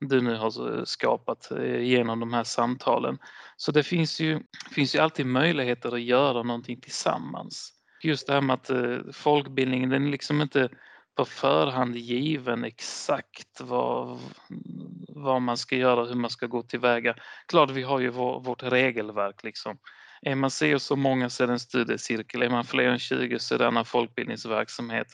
du 0.00 0.20
nu 0.20 0.36
har 0.36 0.78
eh, 0.78 0.84
skapat 0.84 1.50
eh, 1.50 1.82
genom 1.82 2.20
de 2.20 2.32
här 2.32 2.44
samtalen. 2.44 3.18
Så 3.56 3.72
det 3.72 3.82
finns 3.82 4.20
ju, 4.20 4.40
finns 4.70 4.94
ju 4.94 4.98
alltid 4.98 5.26
möjligheter 5.26 5.94
att 5.94 6.02
göra 6.02 6.42
någonting 6.42 6.80
tillsammans. 6.80 7.72
Just 8.02 8.26
det 8.26 8.32
här 8.32 8.40
med 8.40 8.54
att 8.54 8.70
eh, 8.70 8.98
folkbildningen, 9.12 9.90
den 9.90 10.06
är 10.06 10.10
liksom 10.10 10.40
inte 10.42 10.68
på 11.16 11.24
förhand 11.24 11.96
given 11.96 12.64
exakt 12.64 13.60
vad, 13.60 14.18
vad 15.08 15.42
man 15.42 15.56
ska 15.56 15.76
göra, 15.76 16.04
hur 16.04 16.14
man 16.14 16.30
ska 16.30 16.46
gå 16.46 16.62
tillväga. 16.62 17.14
Klart, 17.46 17.70
vi 17.70 17.82
har 17.82 18.00
ju 18.00 18.08
vår, 18.08 18.40
vårt 18.40 18.62
regelverk 18.62 19.42
liksom. 19.42 19.78
Är 20.22 20.34
man 20.34 20.50
ser 20.50 20.78
så 20.78 20.96
många 20.96 21.30
så 21.30 21.42
är 21.42 21.46
det 21.46 21.52
en 21.52 21.60
studiecirkel, 21.60 22.42
är 22.42 22.48
man 22.48 22.64
fler 22.64 22.88
än 22.88 22.98
20 22.98 23.38
så 23.38 23.54
är 23.54 23.58
det 23.58 23.68
annan 23.68 23.84
folkbildningsverksamhet. 23.84 25.08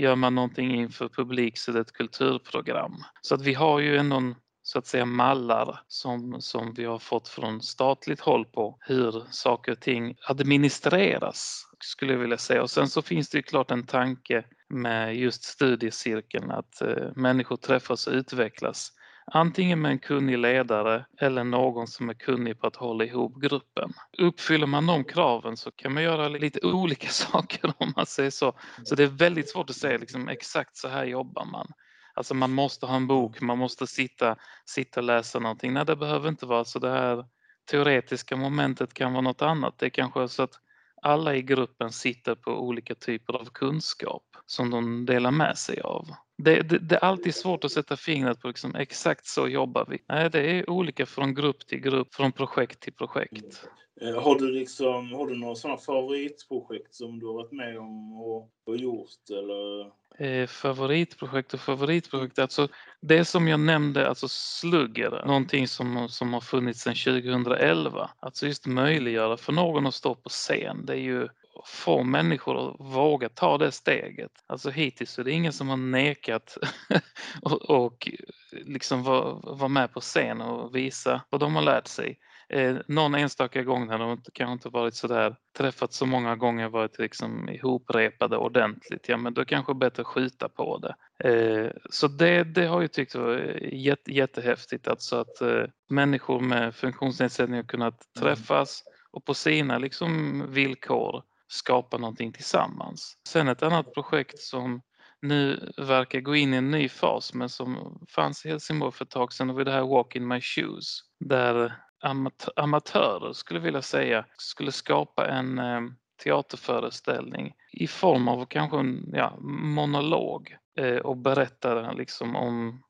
Gör 0.00 0.16
man 0.16 0.34
någonting 0.34 0.74
inför 0.74 1.08
publik 1.08 1.58
så 1.58 1.70
är 1.70 1.74
det 1.74 1.80
ett 1.80 1.92
kulturprogram. 1.92 3.04
Så 3.20 3.34
att 3.34 3.42
vi 3.42 3.54
har 3.54 3.80
ju 3.80 3.96
ändå 3.96 4.34
så 4.62 4.78
att 4.78 4.86
säga 4.86 5.04
mallar 5.04 5.80
som, 5.88 6.40
som 6.40 6.74
vi 6.74 6.84
har 6.84 6.98
fått 6.98 7.28
från 7.28 7.62
statligt 7.62 8.20
håll 8.20 8.44
på 8.44 8.78
hur 8.80 9.24
saker 9.30 9.72
och 9.72 9.80
ting 9.80 10.16
administreras 10.28 11.66
skulle 11.78 12.12
jag 12.12 12.20
vilja 12.20 12.38
säga. 12.38 12.62
Och 12.62 12.70
sen 12.70 12.88
så 12.88 13.02
finns 13.02 13.28
det 13.28 13.38
ju 13.38 13.42
klart 13.42 13.70
en 13.70 13.86
tanke 13.86 14.44
med 14.68 15.16
just 15.16 15.42
studiecirkeln 15.42 16.50
att 16.50 16.82
eh, 16.82 17.08
människor 17.16 17.56
träffas 17.56 18.06
och 18.06 18.12
utvecklas. 18.12 18.92
Antingen 19.32 19.80
med 19.80 19.90
en 19.90 19.98
kunnig 19.98 20.38
ledare 20.38 21.04
eller 21.20 21.44
någon 21.44 21.86
som 21.86 22.08
är 22.08 22.14
kunnig 22.14 22.60
på 22.60 22.66
att 22.66 22.76
hålla 22.76 23.04
ihop 23.04 23.40
gruppen. 23.40 23.92
Uppfyller 24.18 24.66
man 24.66 24.86
de 24.86 25.04
kraven 25.04 25.56
så 25.56 25.70
kan 25.70 25.94
man 25.94 26.02
göra 26.02 26.28
lite 26.28 26.60
olika 26.66 27.08
saker 27.08 27.72
om 27.78 27.92
man 27.96 28.06
säger 28.06 28.30
så. 28.30 28.52
Så 28.84 28.94
det 28.94 29.02
är 29.02 29.06
väldigt 29.06 29.50
svårt 29.50 29.70
att 29.70 29.76
säga 29.76 29.98
liksom, 29.98 30.28
exakt 30.28 30.76
så 30.76 30.88
här 30.88 31.04
jobbar 31.04 31.44
man. 31.44 31.72
Alltså 32.14 32.34
man 32.34 32.50
måste 32.50 32.86
ha 32.86 32.96
en 32.96 33.06
bok, 33.06 33.40
man 33.40 33.58
måste 33.58 33.86
sitta, 33.86 34.36
sitta 34.64 35.00
och 35.00 35.04
läsa 35.04 35.38
någonting. 35.38 35.72
Nej, 35.72 35.84
det 35.84 35.96
behöver 35.96 36.28
inte 36.28 36.46
vara 36.46 36.64
så. 36.64 36.78
Det 36.78 36.90
här 36.90 37.24
teoretiska 37.70 38.36
momentet 38.36 38.94
kan 38.94 39.12
vara 39.12 39.22
något 39.22 39.42
annat. 39.42 39.78
Det 39.78 39.86
är 39.86 39.90
kanske 39.90 40.28
så 40.28 40.42
att 40.42 40.54
alla 41.02 41.34
i 41.34 41.42
gruppen 41.42 41.92
sitter 41.92 42.34
på 42.34 42.50
olika 42.50 42.94
typer 42.94 43.32
av 43.32 43.44
kunskap 43.44 44.22
som 44.50 44.70
de 44.70 45.06
delar 45.06 45.30
med 45.30 45.58
sig 45.58 45.80
av. 45.80 46.08
Det, 46.38 46.62
det, 46.62 46.78
det, 46.78 46.94
är 46.94 47.04
alltid 47.04 47.34
svårt 47.34 47.64
att 47.64 47.72
sätta 47.72 47.96
fingret 47.96 48.40
på 48.40 48.48
liksom, 48.48 48.74
exakt 48.74 49.26
så 49.26 49.48
jobbar 49.48 49.86
vi. 49.88 49.98
Nej, 50.08 50.30
det 50.30 50.40
är 50.40 50.70
olika 50.70 51.06
från 51.06 51.34
grupp 51.34 51.66
till 51.66 51.80
grupp, 51.80 52.14
från 52.14 52.32
projekt 52.32 52.80
till 52.80 52.92
projekt. 52.92 53.64
Mm. 54.00 54.22
Har 54.22 54.38
du, 54.38 54.50
liksom, 54.52 55.12
har 55.12 55.26
du 55.26 55.36
några 55.36 55.54
sådana 55.54 55.78
favoritprojekt 55.80 56.94
som 56.94 57.18
du 57.18 57.26
har 57.26 57.34
varit 57.34 57.52
med 57.52 57.78
om 57.78 58.20
och, 58.20 58.50
och 58.66 58.76
gjort? 58.76 59.30
Eller? 59.30 59.92
Eh, 60.26 60.46
favoritprojekt 60.46 61.54
och 61.54 61.60
favoritprojekt, 61.60 62.38
alltså 62.38 62.68
det 63.00 63.24
som 63.24 63.48
jag 63.48 63.60
nämnde, 63.60 64.08
alltså 64.08 64.28
slugger, 64.28 65.22
någonting 65.26 65.68
som, 65.68 66.08
som 66.08 66.32
har 66.32 66.40
funnits 66.40 66.80
sedan 66.80 66.94
2011. 66.94 68.10
Alltså 68.20 68.46
just 68.46 68.66
möjliggöra 68.66 69.36
för 69.36 69.52
någon 69.52 69.86
att 69.86 69.94
stå 69.94 70.14
på 70.14 70.28
scen, 70.28 70.86
det 70.86 70.92
är 70.92 71.02
ju 71.02 71.28
få 71.66 72.02
människor 72.02 72.68
att 72.68 72.76
våga 72.78 73.28
ta 73.28 73.58
det 73.58 73.72
steget. 73.72 74.32
Alltså 74.46 74.70
hittills 74.70 75.18
är 75.18 75.24
det 75.24 75.30
ingen 75.30 75.52
som 75.52 75.68
har 75.68 75.76
nekat 75.76 76.56
och, 77.42 77.70
och 77.70 78.08
liksom 78.52 79.02
vara 79.02 79.34
var 79.42 79.68
med 79.68 79.92
på 79.92 80.00
scen 80.00 80.40
och 80.40 80.76
visa 80.76 81.22
vad 81.30 81.40
de 81.40 81.54
har 81.54 81.62
lärt 81.62 81.86
sig. 81.86 82.18
Eh, 82.52 82.76
någon 82.86 83.14
enstaka 83.14 83.62
gång 83.62 83.86
när 83.86 83.98
de 83.98 84.22
kanske 84.32 84.52
inte 84.52 84.68
varit 84.68 84.94
så 84.94 85.06
där 85.06 85.36
träffats 85.58 85.96
så 85.96 86.06
många 86.06 86.36
gånger 86.36 86.68
varit 86.68 86.98
liksom 86.98 87.48
ihoprepade 87.48 88.36
ordentligt, 88.36 89.08
ja 89.08 89.16
men 89.16 89.34
då 89.34 89.44
kanske 89.44 89.74
bättre 89.74 90.04
skjuta 90.04 90.48
på 90.48 90.78
det. 90.78 90.94
Eh, 91.28 91.70
så 91.90 92.08
det, 92.08 92.44
det 92.44 92.66
har 92.66 92.80
jag 92.80 92.92
tyckt 92.92 93.14
var 93.14 93.36
jätte, 93.72 94.12
jättehäftigt, 94.12 94.88
alltså 94.88 95.16
att 95.16 95.40
eh, 95.40 95.64
människor 95.88 96.40
med 96.40 96.74
funktionsnedsättning 96.74 97.56
har 97.56 97.66
kunnat 97.66 98.06
mm. 98.16 98.28
träffas 98.28 98.82
och 99.12 99.24
på 99.24 99.34
sina 99.34 99.78
liksom 99.78 100.44
villkor 100.52 101.22
skapa 101.50 101.98
någonting 101.98 102.32
tillsammans. 102.32 103.14
Sen 103.28 103.48
ett 103.48 103.62
annat 103.62 103.94
projekt 103.94 104.38
som 104.38 104.82
nu 105.22 105.72
verkar 105.76 106.20
gå 106.20 106.36
in 106.36 106.54
i 106.54 106.56
en 106.56 106.70
ny 106.70 106.88
fas 106.88 107.34
men 107.34 107.48
som 107.48 107.98
fanns 108.08 108.46
i 108.46 108.48
Helsingborg 108.48 108.92
för 108.92 109.04
ett 109.04 109.10
tag 109.10 109.32
sedan 109.32 109.54
var 109.54 109.64
det 109.64 109.72
här 109.72 109.86
Walk 109.86 110.16
in 110.16 110.28
my 110.28 110.40
shoes 110.40 111.00
där 111.20 111.76
amat 112.02 112.48
amatörer 112.56 113.32
skulle 113.32 113.60
vilja 113.60 113.82
säga 113.82 114.24
skulle 114.38 114.72
skapa 114.72 115.28
en 115.28 115.58
eh, 115.58 115.80
teaterföreställning 116.24 117.52
i 117.72 117.86
form 117.86 118.28
av 118.28 118.46
kanske 118.46 118.78
en 118.78 119.10
ja, 119.12 119.36
monolog 119.40 120.56
eh, 120.78 120.96
och 120.96 121.16
berätta 121.16 121.92
liksom 121.92 122.36
om 122.36 122.82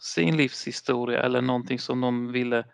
sin 0.00 0.36
livshistoria 0.36 1.22
eller 1.22 1.42
någonting 1.42 1.78
som 1.78 2.00
de 2.00 2.32
ville 2.32 2.64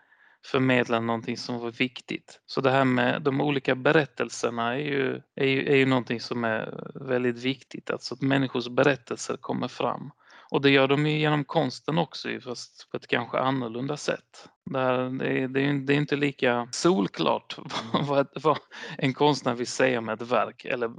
förmedla 0.45 0.99
någonting 0.99 1.37
som 1.37 1.59
var 1.59 1.71
viktigt. 1.71 2.39
Så 2.45 2.61
det 2.61 2.71
här 2.71 2.85
med 2.85 3.21
de 3.21 3.41
olika 3.41 3.75
berättelserna 3.75 4.73
är 4.73 4.79
ju, 4.79 5.21
är 5.35 5.45
ju, 5.45 5.67
är 5.67 5.75
ju 5.75 5.85
någonting 5.85 6.19
som 6.19 6.43
är 6.43 6.91
väldigt 6.95 7.43
viktigt, 7.43 7.89
alltså 7.89 8.13
att 8.13 8.21
människors 8.21 8.67
berättelser 8.67 9.37
kommer 9.37 9.67
fram. 9.67 10.11
Och 10.49 10.61
det 10.61 10.69
gör 10.69 10.87
de 10.87 11.07
ju 11.07 11.19
genom 11.19 11.45
konsten 11.45 11.97
också, 11.97 12.29
fast 12.43 12.91
på 12.91 12.97
ett 12.97 13.07
kanske 13.07 13.37
annorlunda 13.37 13.97
sätt. 13.97 14.49
Där 14.65 15.09
det, 15.09 15.27
är, 15.27 15.47
det, 15.47 15.61
är, 15.61 15.73
det 15.73 15.93
är 15.93 15.97
inte 15.97 16.15
lika 16.15 16.67
solklart 16.71 17.57
vad, 18.07 18.27
vad 18.35 18.57
en 18.97 19.13
konstnär 19.13 19.55
vill 19.55 19.67
säga 19.67 20.01
med 20.01 20.21
ett 20.21 20.31
verk. 20.31 20.65
Eller, 20.65 20.91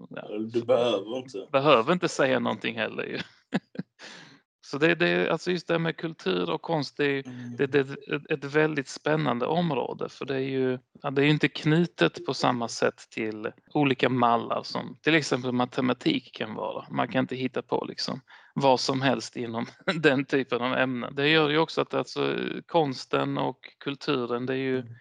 du 0.53 0.63
behöver 0.65 1.19
inte. 1.19 1.49
Behöver 1.53 1.93
inte 1.93 2.09
säga 2.09 2.39
någonting 2.39 2.79
heller 2.79 3.05
ju. 3.05 3.19
Så 4.71 4.79
det, 4.79 4.95
det, 4.95 5.31
alltså 5.31 5.51
just 5.51 5.69
det 5.69 5.75
här 5.75 5.79
med 5.79 5.97
kultur 5.97 6.51
och 6.51 6.63
konst, 6.63 6.97
det, 6.97 7.27
mm. 7.27 7.57
det, 7.57 7.67
det 7.67 7.79
är 7.79 8.33
ett 8.33 8.45
väldigt 8.45 8.89
spännande 8.89 9.47
område 9.47 10.09
för 10.09 10.25
det 10.25 10.35
är 10.35 10.49
ju 10.49 10.79
ja, 11.03 11.11
det 11.11 11.23
är 11.23 11.27
inte 11.27 11.49
knutet 11.49 12.27
på 12.27 12.35
samma 12.35 12.69
sätt 12.69 13.07
till 13.11 13.53
olika 13.75 14.09
mallar 14.09 14.63
som 14.63 14.97
till 15.03 15.15
exempel 15.15 15.53
matematik 15.53 16.35
kan 16.35 16.55
vara. 16.55 16.87
Man 16.91 17.09
kan 17.09 17.21
inte 17.21 17.37
hitta 17.37 17.63
på 17.63 17.85
liksom 17.89 18.21
vad 18.55 18.81
som 18.81 19.03
helst 19.03 19.37
inom 19.37 19.67
den 20.01 20.25
typen 20.25 20.63
av 20.63 20.75
ämnen. 20.75 21.15
Det 21.15 21.29
gör 21.29 21.51
ju 21.51 21.59
också 21.59 21.81
att 21.81 21.95
alltså, 21.95 22.37
konsten 22.67 23.39
och 23.39 23.59
kulturen, 23.79 24.47
det 24.47 24.53
är 24.53 24.57
ju 24.57 24.79
mm. 24.79 24.95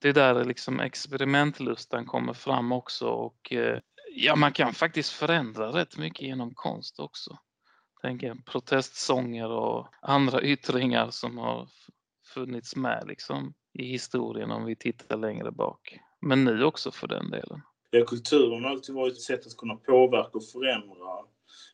det 0.00 0.08
är 0.08 0.14
där 0.14 0.44
liksom 0.44 0.80
experimentlustan 0.80 2.06
kommer 2.06 2.32
fram 2.32 2.72
också 2.72 3.08
och 3.08 3.52
eh, 3.52 3.78
ja, 4.14 4.36
man 4.36 4.52
kan 4.52 4.74
faktiskt 4.74 5.12
förändra 5.12 5.66
rätt 5.66 5.98
mycket 5.98 6.22
genom 6.22 6.54
konst 6.54 7.00
också 7.00 7.38
tänker 8.02 8.34
protestsånger 8.46 9.50
och 9.50 9.86
andra 10.02 10.42
yttringar 10.42 11.10
som 11.10 11.38
har 11.38 11.68
funnits 12.34 12.76
med 12.76 13.04
liksom 13.08 13.54
i 13.72 13.84
historien 13.84 14.50
om 14.50 14.64
vi 14.64 14.76
tittar 14.76 15.16
längre 15.16 15.50
bak. 15.50 15.98
Men 16.20 16.44
nu 16.44 16.64
också 16.64 16.90
för 16.90 17.08
den 17.08 17.30
delen. 17.30 17.60
Ja, 17.90 18.04
kulturen 18.04 18.64
har 18.64 18.70
alltid 18.70 18.94
varit 18.94 19.12
ett 19.12 19.20
sätt 19.20 19.46
att 19.46 19.56
kunna 19.56 19.74
påverka 19.74 20.30
och 20.32 20.50
förändra 20.52 21.10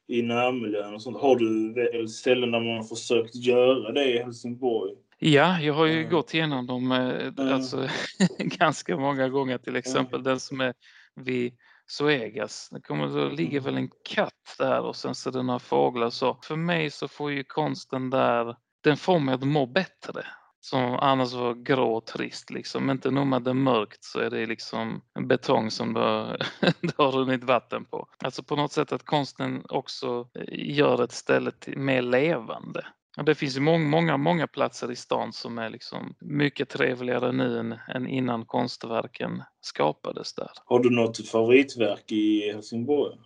i 0.06 0.22
närmiljön 0.22 0.94
och 0.94 1.02
sånt. 1.02 1.20
Har 1.20 1.36
du 1.36 2.08
ställen 2.08 2.50
där 2.50 2.60
man 2.60 2.76
har 2.76 2.84
försökt 2.84 3.34
göra 3.34 3.92
det 3.92 4.04
i 4.04 4.18
Helsingborg? 4.18 4.94
Ja, 5.18 5.60
jag 5.60 5.74
har 5.74 5.86
ju 5.86 5.98
mm. 5.98 6.10
gått 6.10 6.34
igenom 6.34 6.66
dem 6.66 6.92
mm. 6.92 7.34
alltså, 7.38 7.88
ganska 8.38 8.96
många 8.96 9.28
gånger. 9.28 9.58
Till 9.58 9.76
exempel 9.76 10.14
mm. 10.14 10.24
den 10.24 10.40
som 10.40 10.60
är 10.60 10.74
vid 11.14 11.52
Zoegas. 11.86 12.68
Det 12.70 12.80
kommer 12.80 13.08
då 13.08 13.28
ligger 13.28 13.60
väl 13.60 13.76
en 13.76 13.90
katt 14.04 14.56
där 14.58 14.80
och 14.80 14.96
sen 14.96 15.14
så 15.14 15.28
är 15.30 15.32
det 15.32 15.42
några 15.42 15.58
fåglar 15.58 16.10
så. 16.10 16.38
För 16.42 16.56
mig 16.56 16.90
så 16.90 17.08
får 17.08 17.32
ju 17.32 17.44
konsten 17.44 18.10
där, 18.10 18.56
den 18.82 18.96
får 18.96 19.18
mig 19.18 19.34
att 19.34 19.42
må 19.42 19.66
bättre. 19.66 20.26
Som 20.60 20.94
annars 20.94 21.32
var 21.32 21.54
grå 21.54 21.96
och 21.96 22.06
trist 22.06 22.50
liksom. 22.50 22.90
Inte 22.90 23.10
nog 23.10 23.26
med 23.26 23.42
det 23.42 23.54
mörkt 23.54 24.04
så 24.04 24.20
är 24.20 24.30
det 24.30 24.46
liksom 24.46 25.02
betong 25.28 25.70
som 25.70 25.94
det 25.94 26.00
har, 26.00 26.36
det 26.80 26.98
har 26.98 27.12
runnit 27.12 27.44
vatten 27.44 27.84
på. 27.84 28.08
Alltså 28.18 28.42
på 28.42 28.56
något 28.56 28.72
sätt 28.72 28.92
att 28.92 29.04
konsten 29.04 29.62
också 29.68 30.28
gör 30.52 31.04
ett 31.04 31.12
ställe 31.12 31.50
till, 31.50 31.78
mer 31.78 32.02
levande. 32.02 32.86
Och 33.16 33.24
det 33.24 33.34
finns 33.34 33.58
många, 33.58 33.88
många, 33.88 34.16
många 34.16 34.46
platser 34.46 34.92
i 34.92 34.96
stan 34.96 35.32
som 35.32 35.58
är 35.58 35.70
liksom 35.70 36.14
mycket 36.20 36.68
trevligare 36.68 37.32
nu 37.32 37.58
än, 37.58 37.78
än 37.88 38.06
innan 38.06 38.44
konstverken 38.44 39.42
skapades 39.60 40.34
där. 40.34 40.50
Har 40.64 40.80
du 40.80 40.90
något 40.90 41.28
favoritverk 41.28 42.12
i 42.12 42.52
Helsingborg? 42.52 43.16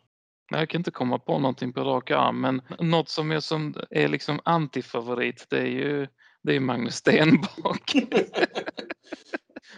Jag 0.51 0.69
kan 0.69 0.81
inte 0.81 0.91
komma 0.91 1.19
på 1.19 1.39
någonting 1.39 1.73
på 1.73 1.81
rak 1.81 2.11
arm, 2.11 2.41
men 2.41 2.63
något 2.79 3.09
som 3.09 3.31
är, 3.31 3.41
som 3.41 3.75
är 3.91 4.09
liksom 4.09 4.41
antifavorit, 4.45 5.47
det 5.51 5.59
är 5.59 5.67
ju 5.67 6.07
det 6.43 6.57
är 6.57 6.61
Magnus 6.61 6.95
Stenbock. 6.95 7.93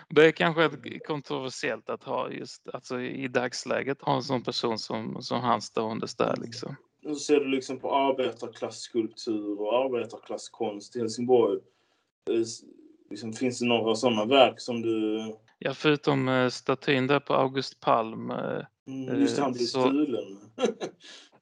Det 0.09 0.27
är 0.27 0.33
kanske 0.33 0.71
kontroversiellt 1.07 1.91
att 1.91 2.05
ha 2.05 2.31
just 2.31 2.69
alltså 2.73 3.01
i 3.01 3.29
dagsläget 3.29 4.03
ha 4.03 4.17
en 4.17 4.23
sån 4.23 4.43
person 4.43 4.79
som, 4.79 5.23
som 5.23 5.41
han 5.41 5.63
ståendes 5.63 6.17
där 6.17 6.37
liksom. 6.37 6.77
Nu 7.05 7.15
ser 7.15 7.41
du 7.41 7.49
liksom 7.49 7.79
på 7.79 7.95
arbetarklasskulptur 7.97 9.61
och 9.61 9.85
arbetarklasskonst 9.85 10.97
i 10.97 10.99
Helsingborg. 10.99 11.59
Eh, 12.31 12.37
Liksom, 13.11 13.33
finns 13.33 13.59
det 13.59 13.67
några 13.67 13.95
sådana 13.95 14.25
verk 14.25 14.61
som 14.61 14.83
du... 14.83 15.21
Ja, 15.59 15.75
förutom 15.75 16.29
eh, 16.29 16.49
statyn 16.49 17.07
där 17.07 17.21
på 17.21 17.35
August 17.35 17.81
Palm. 17.81 18.31
Eh, 18.31 18.61
Mm, 18.87 19.21
just 19.21 19.37
det, 19.37 19.43
han 19.43 19.53
blev 19.53 19.65
så- 19.65 19.81
stulen. 19.83 20.39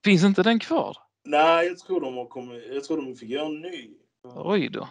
finns 0.04 0.24
inte 0.24 0.42
den 0.42 0.58
kvar? 0.58 0.96
Nej, 1.24 1.66
jag 1.66 1.78
tror 1.78 2.00
de 2.00 2.16
har 2.16 2.24
kommit... 2.26 2.64
Jag 2.72 2.84
tror 2.84 2.96
de 2.96 3.16
fick 3.16 3.28
göra 3.30 3.46
en 3.46 3.60
ny. 3.60 3.90
Oj 4.34 4.68
då. 4.68 4.88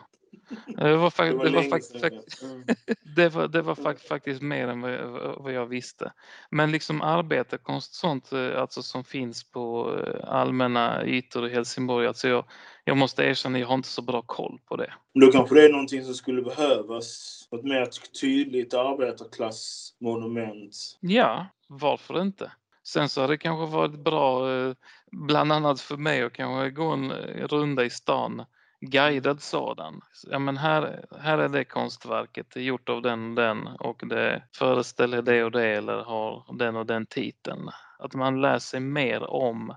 Det 0.67 0.95
var, 0.97 1.05
Det 1.05 1.11
fakt- 1.11 1.33
var 1.35 1.45
det 1.45 1.51
var, 1.51 1.63
fakt- 1.63 2.43
Mm. 2.43 2.63
det 3.15 3.29
var, 3.29 3.47
det 3.47 3.61
var 3.61 3.75
fakt- 3.75 4.07
faktiskt 4.07 4.41
mer 4.41 4.67
än 4.67 4.81
vad 4.81 4.93
jag, 4.93 5.35
vad 5.39 5.53
jag 5.53 5.65
visste. 5.65 6.11
Men 6.51 6.71
liksom 6.71 7.01
arbetarkonst 7.01 7.93
sånt 7.93 8.31
eh, 8.31 8.61
alltså 8.61 8.83
som 8.83 9.03
finns 9.03 9.51
på 9.51 9.95
eh, 10.07 10.29
allmänna 10.33 11.05
ytor 11.05 11.47
i 11.47 11.49
Helsingborg. 11.53 12.07
Alltså 12.07 12.27
jag, 12.27 12.45
jag 12.83 12.97
måste 12.97 13.23
erkänna, 13.23 13.59
jag 13.59 13.67
har 13.67 13.75
inte 13.75 13.89
så 13.89 14.01
bra 14.01 14.21
koll 14.21 14.59
på 14.65 14.75
det. 14.75 14.93
Men 15.13 15.25
Då 15.25 15.31
kanske 15.31 15.55
det 15.55 15.65
är 15.65 15.71
någonting 15.71 16.05
som 16.05 16.13
skulle 16.13 16.41
behövas. 16.41 17.35
Ett 17.51 17.63
mer 17.63 17.87
tydligt 18.21 18.73
arbetarklassmonument. 18.73 20.97
Ja, 20.99 21.47
varför 21.67 22.21
inte? 22.21 22.51
Sen 22.83 23.09
så 23.09 23.21
har 23.21 23.27
det 23.27 23.37
kanske 23.37 23.75
varit 23.75 23.99
bra, 23.99 24.51
eh, 24.57 24.73
bland 25.11 25.51
annat 25.51 25.81
för 25.81 25.97
mig 25.97 26.23
att 26.23 26.33
kanske 26.33 26.69
gå 26.69 26.87
en 26.89 27.11
runda 27.47 27.85
i 27.85 27.89
stan, 27.89 28.45
guidad 28.81 29.41
sådan. 29.41 30.01
Ja 30.27 30.39
men 30.39 30.57
här, 30.57 31.05
här 31.19 31.37
är 31.37 31.49
det 31.49 31.63
konstverket, 31.63 32.47
det 32.53 32.59
är 32.59 32.63
gjort 32.63 32.89
av 32.89 33.01
den 33.01 33.29
och 33.29 33.35
den 33.35 33.67
och 33.67 34.07
det 34.07 34.43
föreställer 34.55 35.21
det 35.21 35.43
och 35.43 35.51
det 35.51 35.67
eller 35.67 36.03
har 36.03 36.57
den 36.57 36.75
och 36.75 36.85
den 36.85 37.05
titeln. 37.05 37.69
Att 37.99 38.13
man 38.13 38.41
lär 38.41 38.59
sig 38.59 38.79
mer 38.79 39.23
om 39.29 39.75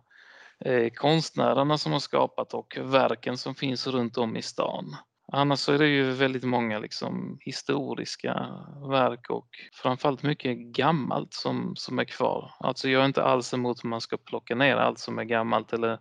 eh, 0.65 0.91
konstnärerna 0.91 1.79
som 1.79 1.93
har 1.93 2.01
skapat 2.01 2.55
och 2.55 2.79
verken 2.83 3.39
som 3.39 3.55
finns 3.55 3.87
runt 3.87 4.19
om 4.19 4.37
i 4.37 4.43
stan. 4.43 4.97
Annars 5.35 5.59
så 5.59 5.73
är 5.73 5.79
det 5.79 5.87
ju 5.87 6.11
väldigt 6.11 6.45
många 6.45 6.79
liksom 6.79 7.37
historiska 7.41 8.33
verk 8.91 9.31
och 9.31 9.49
framförallt 9.73 10.23
mycket 10.23 10.59
gammalt 10.59 11.35
som, 11.35 11.73
som 11.77 11.99
är 11.99 12.05
kvar. 12.05 12.55
Alltså 12.61 12.89
jag 12.89 13.03
är 13.03 13.07
inte 13.07 13.23
alls 13.23 13.55
emot 13.55 13.79
att 13.79 13.85
man 13.85 14.01
ska 14.01 14.17
plocka 14.17 14.55
ner 14.55 14.77
allt 14.77 14.99
som 14.99 15.19
är 15.19 15.25
gammalt 15.25 15.73
eller 15.73 15.99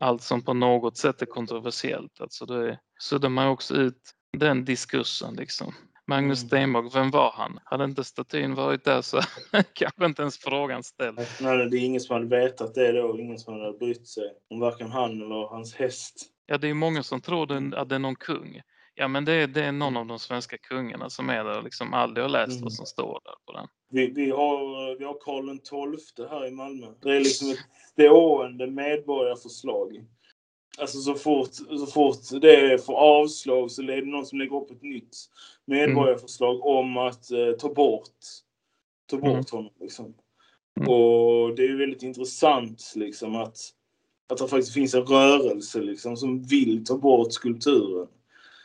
allt 0.00 0.22
som 0.22 0.42
på 0.42 0.54
något 0.54 0.96
sätt 0.96 1.22
är 1.22 1.26
kontroversiellt. 1.26 2.20
Alltså 2.20 2.46
det 2.46 2.78
suddar 3.00 3.28
man 3.28 3.48
också 3.48 3.74
ut 3.74 4.14
den 4.36 4.64
diskursen 4.64 5.34
liksom. 5.34 5.74
Magnus 6.06 6.42
Mm. 6.42 6.48
Stenbock, 6.48 6.94
vem 6.94 7.10
var 7.10 7.32
han? 7.32 7.58
Hade 7.64 7.84
inte 7.84 8.04
statyn 8.04 8.54
varit 8.54 8.84
där 8.84 9.02
så 9.02 9.20
kanske 9.72 10.04
inte 10.04 10.22
ens 10.22 10.38
frågan 10.38 10.82
ställs. 10.82 11.40
Nej, 11.40 11.70
det 11.70 11.78
är 11.78 11.84
ingen 11.84 12.00
som 12.00 12.14
hade 12.14 12.26
vetat 12.26 12.74
det 12.74 12.92
då. 12.92 13.18
Ingen 13.18 13.38
som 13.38 13.54
hade 13.54 13.78
brytt 13.78 14.08
sig 14.08 14.32
om 14.50 14.60
varken 14.60 14.90
han 14.90 15.10
eller 15.10 15.48
hans 15.48 15.74
häst. 15.74 16.14
Ja, 16.46 16.58
det 16.58 16.68
är 16.68 16.74
många 16.74 17.02
som 17.02 17.20
tror 17.20 17.74
att 17.76 17.88
det 17.88 17.94
är 17.94 17.98
någon 17.98 18.16
kung. 18.16 18.60
Ja, 19.00 19.08
men 19.08 19.24
det, 19.24 19.32
är- 19.32 19.46
det 19.46 19.64
är 19.64 19.72
någon 19.72 19.96
av 19.96 20.06
de 20.06 20.18
svenska 20.18 20.58
kungarna 20.58 21.10
som 21.10 21.30
är 21.30 21.44
där 21.44 21.58
och 21.58 21.64
liksom 21.64 21.94
aldrig 21.94 22.24
har 22.24 22.28
läst 22.30 22.50
Mm. 22.52 22.62
vad 22.62 22.72
som 22.72 22.86
står 22.86 23.20
där 23.24 23.34
på 23.46 23.52
den. 23.52 23.66
Vi, 23.90 24.06
vi, 24.10 24.30
har, 24.30 24.98
vi 24.98 25.04
har 25.04 25.16
Karl 25.20 25.58
XII 25.98 26.26
här 26.30 26.46
i 26.46 26.50
Malmö. 26.50 26.86
Det 27.02 27.16
är 27.16 27.20
liksom 27.20 27.50
ett 27.50 27.58
stående 27.92 28.66
medborgarförslag. 28.66 30.04
Alltså 30.78 30.98
så 30.98 31.14
fort, 31.14 31.54
så 31.54 31.86
fort 31.86 32.16
det 32.42 32.84
får 32.86 32.94
avslag 32.94 33.70
så 33.70 33.82
är 33.82 33.86
det 33.86 34.02
någon 34.10 34.26
som 34.26 34.38
lägger 34.38 34.56
upp 34.56 34.70
ett 34.70 34.82
nytt 34.82 35.16
medborgarförslag 35.64 36.66
om 36.66 36.96
att 36.96 37.30
eh, 37.30 37.52
ta 37.58 37.74
bort, 37.74 38.08
ta 39.10 39.16
bort 39.16 39.28
Mm. 39.30 39.44
honom. 39.52 39.72
Liksom. 39.80 40.14
Mm. 40.80 40.88
Och 40.88 41.54
det 41.56 41.64
är 41.64 41.76
väldigt 41.78 42.02
intressant 42.02 42.92
liksom 42.96 43.36
att, 43.36 43.56
att 44.28 44.38
det 44.38 44.48
faktiskt 44.48 44.74
finns 44.74 44.94
en 44.94 45.02
rörelse 45.06 45.80
liksom, 45.80 46.16
som 46.16 46.42
vill 46.42 46.84
ta 46.84 46.96
bort 46.98 47.32
skulpturen. 47.32 48.08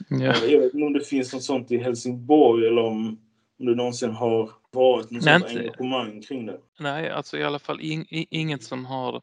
Ja. 0.09 0.17
Jag 0.47 0.59
vet 0.59 0.73
inte 0.73 0.85
om 0.85 0.93
det 0.93 1.05
finns 1.05 1.33
något 1.33 1.43
sånt 1.43 1.71
i 1.71 1.77
Helsingborg 1.77 2.67
eller 2.67 2.81
om, 2.81 3.07
om 3.59 3.65
det 3.65 3.75
någonsin 3.75 4.11
har 4.11 4.51
varit 4.71 5.11
något 5.11 5.23
sånt 5.23 5.45
engagemang 5.45 6.21
kring 6.21 6.45
det. 6.45 6.57
Nej, 6.79 7.09
alltså 7.09 7.37
i 7.37 7.43
alla 7.43 7.59
fall 7.59 7.81
in, 7.81 8.01
i, 8.01 8.27
inget 8.29 8.63
som 8.63 8.85
har 8.85 9.21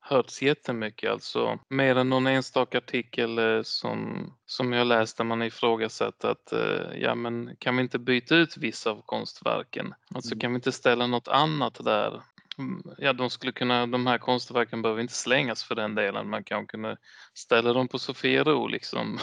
hörts 0.00 0.42
jättemycket. 0.42 1.10
Alltså 1.10 1.58
mer 1.68 1.96
än 1.96 2.08
någon 2.08 2.26
enstaka 2.26 2.78
artikel 2.78 3.38
eh, 3.38 3.62
som, 3.62 4.26
som 4.46 4.72
jag 4.72 4.86
läste 4.86 5.22
där 5.22 5.26
man 5.26 5.42
ifrågasatt 5.42 6.24
att 6.24 6.52
eh, 6.52 6.98
ja, 7.00 7.14
men 7.14 7.56
kan 7.58 7.76
vi 7.76 7.82
inte 7.82 7.98
byta 7.98 8.36
ut 8.36 8.56
vissa 8.56 8.90
av 8.90 9.02
konstverken? 9.06 9.94
Alltså 10.14 10.32
Mm. 10.34 10.40
kan 10.40 10.50
vi 10.52 10.54
inte 10.56 10.72
ställa 10.72 11.06
något 11.06 11.28
annat 11.28 11.84
där? 11.84 12.22
Mm, 12.58 12.82
ja, 12.98 13.12
de 13.12 13.30
skulle 13.30 13.52
kunna, 13.52 13.86
de 13.86 14.06
här 14.06 14.18
konstverken 14.18 14.82
behöver 14.82 15.02
inte 15.02 15.14
slängas 15.14 15.64
för 15.64 15.74
den 15.74 15.94
delen. 15.94 16.30
Man 16.30 16.44
kan 16.44 16.66
kunna 16.66 16.96
ställa 17.34 17.72
dem 17.72 17.88
på 17.88 17.98
Sofiero 17.98 18.66
liksom 18.66 19.18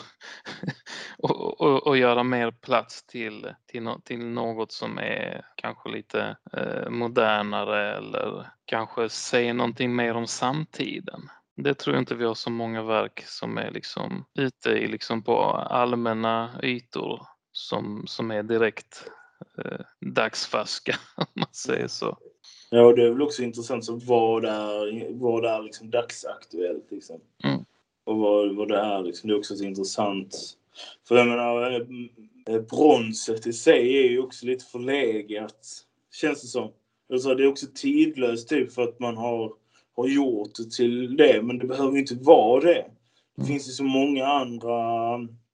och, 1.17 1.61
och, 1.61 1.87
och 1.87 1.97
göra 1.97 2.23
mer 2.23 2.51
plats 2.51 3.05
till, 3.05 3.53
till, 3.65 3.89
till 4.03 4.25
något 4.25 4.71
som 4.71 4.97
är 4.97 5.45
kanske 5.55 5.89
lite 5.89 6.37
eh, 6.53 6.89
modernare 6.89 7.97
eller 7.97 8.47
kanske 8.65 9.09
säger 9.09 9.53
någonting 9.53 9.95
mer 9.95 10.13
om 10.13 10.27
samtiden. 10.27 11.29
Det 11.55 11.73
tror 11.73 11.95
jag 11.95 12.01
inte 12.01 12.15
vi 12.15 12.25
har 12.25 12.33
så 12.33 12.49
många 12.49 12.83
verk 12.83 13.23
som 13.25 13.57
är 13.57 13.71
liksom 13.71 14.25
ute 14.33 14.69
i 14.69 14.87
liksom 14.87 15.23
på 15.23 15.43
allmänna 15.51 16.59
ytor 16.63 17.27
som, 17.51 18.03
som 18.07 18.31
är 18.31 18.43
direkt 18.43 19.11
eh, 19.57 19.85
dagsfärska 19.99 20.95
om 21.15 21.25
man 21.33 21.53
säger 21.53 21.87
så. 21.87 22.17
Ja, 22.75 22.93
det 22.93 23.03
är 23.03 23.09
väl 23.09 23.21
också 23.21 23.43
intressant 23.43 23.85
så 23.85 23.95
vad 23.95 24.45
är, 24.45 25.07
vad 25.13 25.45
är 25.45 25.61
liksom 25.61 25.89
dagsaktuellt 25.89 26.91
liksom. 26.91 27.19
Mm. 27.43 27.65
Och 28.03 28.17
vad, 28.17 28.55
vad 28.55 28.67
det 28.67 28.77
är 28.77 29.01
liksom. 29.03 29.27
Det 29.27 29.33
är 29.35 29.37
också 29.37 29.55
så 29.55 29.63
intressant. 29.63 30.57
För 31.07 31.17
jag 31.17 31.27
menar, 31.27 31.71
eh, 31.71 32.55
eh, 32.55 32.61
bronset 32.61 33.47
i 33.47 33.53
sig 33.53 33.97
är 34.05 34.09
ju 34.09 34.19
också 34.19 34.45
lite 34.45 34.65
förlegat. 34.65 35.67
Känns 36.13 36.41
det 36.41 36.47
som. 36.47 36.71
Alltså, 37.13 37.35
det 37.35 37.43
är 37.43 37.47
också 37.47 37.65
tidlöst 37.75 38.49
typ 38.49 38.73
för 38.73 38.81
att 38.83 38.99
man 38.99 39.17
har, 39.17 39.53
har 39.95 40.07
gjort 40.07 40.55
det 40.55 40.71
till 40.71 41.17
det. 41.17 41.41
Men 41.41 41.57
det 41.57 41.67
behöver 41.67 41.93
ju 41.93 41.99
inte 41.99 42.15
vara 42.15 42.61
det. 42.61 42.85
Det 43.35 43.41
Mm. 43.41 43.47
finns 43.47 43.67
ju 43.67 43.71
så 43.71 43.83
många 43.83 44.27
andra 44.27 44.73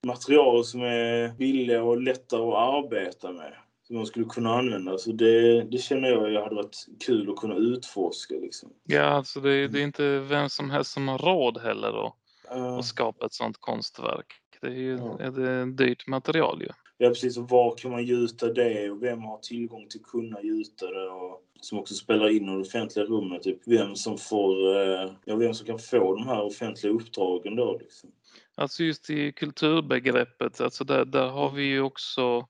material 0.06 0.66
som 0.66 0.82
är 0.82 1.30
billiga 1.38 1.84
och 1.84 2.02
lättare 2.02 2.42
att 2.42 2.86
arbeta 2.86 3.32
med. 3.32 3.54
Som 3.90 3.96
man 3.98 4.06
skulle 4.06 4.26
kunna 4.26 4.54
använda. 4.54 4.98
Så 4.98 5.12
det, 5.12 5.62
det 5.64 5.78
känner 5.78 6.10
jag 6.10 6.32
jag 6.32 6.44
hade 6.44 6.56
varit 6.56 6.88
kul 7.06 7.30
att 7.30 7.36
kunna 7.36 7.56
utforska. 7.56 8.36
Liksom. 8.36 8.70
Ja, 8.84 9.02
alltså 9.04 9.40
det, 9.40 9.52
är- 9.54 9.68
det 9.68 9.80
är 9.80 9.84
inte 9.84 10.20
vem 10.20 10.50
som 10.50 10.70
helst 10.70 10.92
som 10.92 11.08
har 11.08 11.18
råd 11.18 11.58
heller 11.58 12.08
att, 12.08 12.14
Eh, 12.52 12.74
att 12.78 12.86
skapa 12.86 13.26
ett 13.26 13.34
sådant 13.34 13.58
konstverk. 13.60 14.26
Det 14.62 14.68
är 14.68 14.72
ju 14.72 14.98
Ja. 14.98 15.20
är 15.20 15.32
det 15.32 15.66
dyrt 15.72 16.08
material 16.08 16.62
ju. 16.62 16.68
Ja, 16.98 17.10
precis. 17.10 17.38
Och 17.38 17.50
var 17.50 17.76
kan 17.78 17.92
man 17.92 18.04
gjuta 18.06 18.54
det 18.54 18.90
och 18.90 19.04
vem 19.04 19.22
har 19.22 19.38
tillgång 19.38 19.88
till 19.90 20.00
att 20.00 20.12
kunna 20.12 20.42
gjuta 20.42 20.86
det? 20.92 21.10
Och 21.10 21.44
som 21.62 21.80
också 21.80 21.94
spelar 21.94 22.30
in 22.30 22.44
i 22.50 22.52
det 22.52 22.58
offentliga 22.62 23.06
rummet. 23.06 23.44
Typ 23.44 23.60
vem 23.66 23.96
som 23.96 24.18
får, 24.18 24.78
eh, 24.78 25.12
ja, 25.26 25.36
vem 25.36 25.54
som 25.54 25.68
kan 25.68 25.80
få 25.80 26.16
de 26.16 26.28
här 26.28 26.42
offentliga 26.42 26.94
uppdragen 26.94 27.56
då. 27.56 27.78
Liksom. 27.80 28.10
Alltså 28.56 28.84
just 28.84 29.10
i 29.10 29.32
kulturbegreppet, 29.32 30.62
alltså 30.62 30.84
där, 30.84 31.06
där 31.06 31.28
har 31.28 31.52
vi 31.52 31.64
ju 31.64 31.82
också 31.82 32.48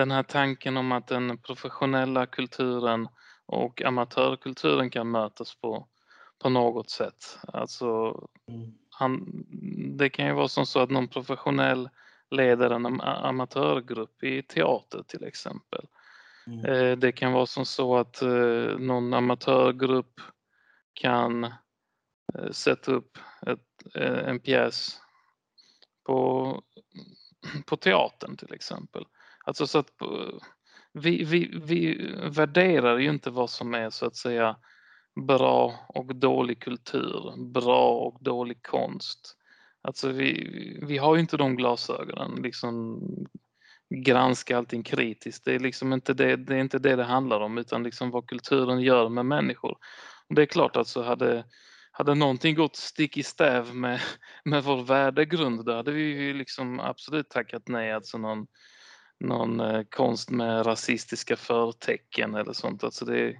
den 0.00 0.10
här 0.10 0.22
tanken 0.22 0.76
om 0.76 0.92
att 0.92 1.06
den 1.06 1.38
professionella 1.38 2.26
kulturen 2.26 3.08
och 3.46 3.82
amatörkulturen 3.82 4.90
kan 4.90 5.10
mötas 5.10 5.54
på, 5.60 5.88
på 6.38 6.48
något 6.48 6.90
sätt. 6.90 7.38
Alltså 7.42 8.18
Mm. 8.48 8.74
han, 8.90 9.44
det 9.98 10.10
kan 10.10 10.26
ju 10.26 10.32
vara 10.32 10.48
som 10.48 10.66
så 10.66 10.80
att 10.80 10.90
någon 10.90 11.08
professionell 11.08 11.88
leder 12.30 12.70
en 12.70 12.86
am- 12.86 13.00
amatörgrupp 13.00 14.22
i 14.22 14.42
teater 14.42 15.02
till 15.02 15.24
exempel. 15.24 15.86
Mm. 16.46 16.64
Eh, 16.64 16.96
Det 16.98 17.12
kan 17.12 17.32
vara 17.32 17.46
som 17.46 17.66
så 17.66 17.96
att 17.96 18.22
eh, 18.22 18.78
någon 18.78 19.14
amatörgrupp 19.14 20.20
kan 20.92 21.44
eh, 21.44 22.50
sätta 22.52 22.92
upp 22.92 23.18
ett, 23.46 23.94
en 24.26 24.40
pjäs 24.40 25.00
på, 26.06 26.62
på 27.66 27.76
teatern 27.76 28.36
till 28.36 28.52
exempel. 28.54 29.04
Alltså 29.50 29.66
så 29.66 29.78
att 29.78 30.02
eh, 30.02 30.38
vi, 30.92 31.24
vi, 31.24 31.60
vi 31.62 32.10
värderar 32.30 32.98
ju 32.98 33.10
inte 33.10 33.30
vad 33.30 33.50
som 33.50 33.74
är 33.74 33.90
så 33.90 34.06
att 34.06 34.16
säga 34.16 34.56
bra 35.26 35.86
och 35.88 36.16
dålig 36.16 36.62
kultur, 36.62 37.50
bra 37.52 37.90
och 37.90 38.24
dålig 38.24 38.62
konst. 38.62 39.36
Alltså 39.82 40.08
vi, 40.08 40.78
vi 40.82 40.98
har 40.98 41.14
ju 41.14 41.20
inte 41.20 41.36
de 41.36 41.56
glasögonen, 41.56 42.42
liksom 42.42 43.00
granska 44.04 44.58
allting 44.58 44.82
kritiskt. 44.82 45.44
Det 45.44 45.54
är 45.54 45.58
liksom 45.58 45.92
inte 45.92 46.14
det 46.14 46.36
det, 46.36 46.54
är 46.54 46.60
inte 46.60 46.78
det 46.78 46.96
det 46.96 47.04
handlar 47.04 47.40
om 47.40 47.58
utan 47.58 47.82
liksom 47.82 48.10
vad 48.10 48.26
kulturen 48.26 48.80
gör 48.80 49.08
med 49.08 49.26
människor. 49.26 49.76
Och 50.28 50.34
det 50.34 50.42
är 50.42 50.46
klart 50.46 50.76
att 50.76 50.88
så 50.88 51.02
hade, 51.02 51.44
hade 51.90 52.14
någonting 52.14 52.54
gått 52.54 52.76
stick 52.76 53.16
i 53.16 53.22
stäv 53.22 53.74
med, 53.74 54.00
med 54.44 54.64
vår 54.64 54.82
värdegrund 54.82 55.64
då 55.64 55.74
hade 55.74 55.92
vi 55.92 56.02
ju 56.02 56.34
liksom 56.34 56.80
absolut 56.80 57.28
tackat 57.28 57.68
nej. 57.68 57.92
Alltså 57.92 58.18
någon, 58.18 58.46
någon 59.20 59.60
eh, 59.60 59.82
konst 59.82 60.30
med 60.30 60.66
rasistiska 60.66 61.36
förtecken 61.36 62.34
eller 62.34 62.52
sånt. 62.52 62.84
Alltså, 62.84 63.04
det, 63.04 63.36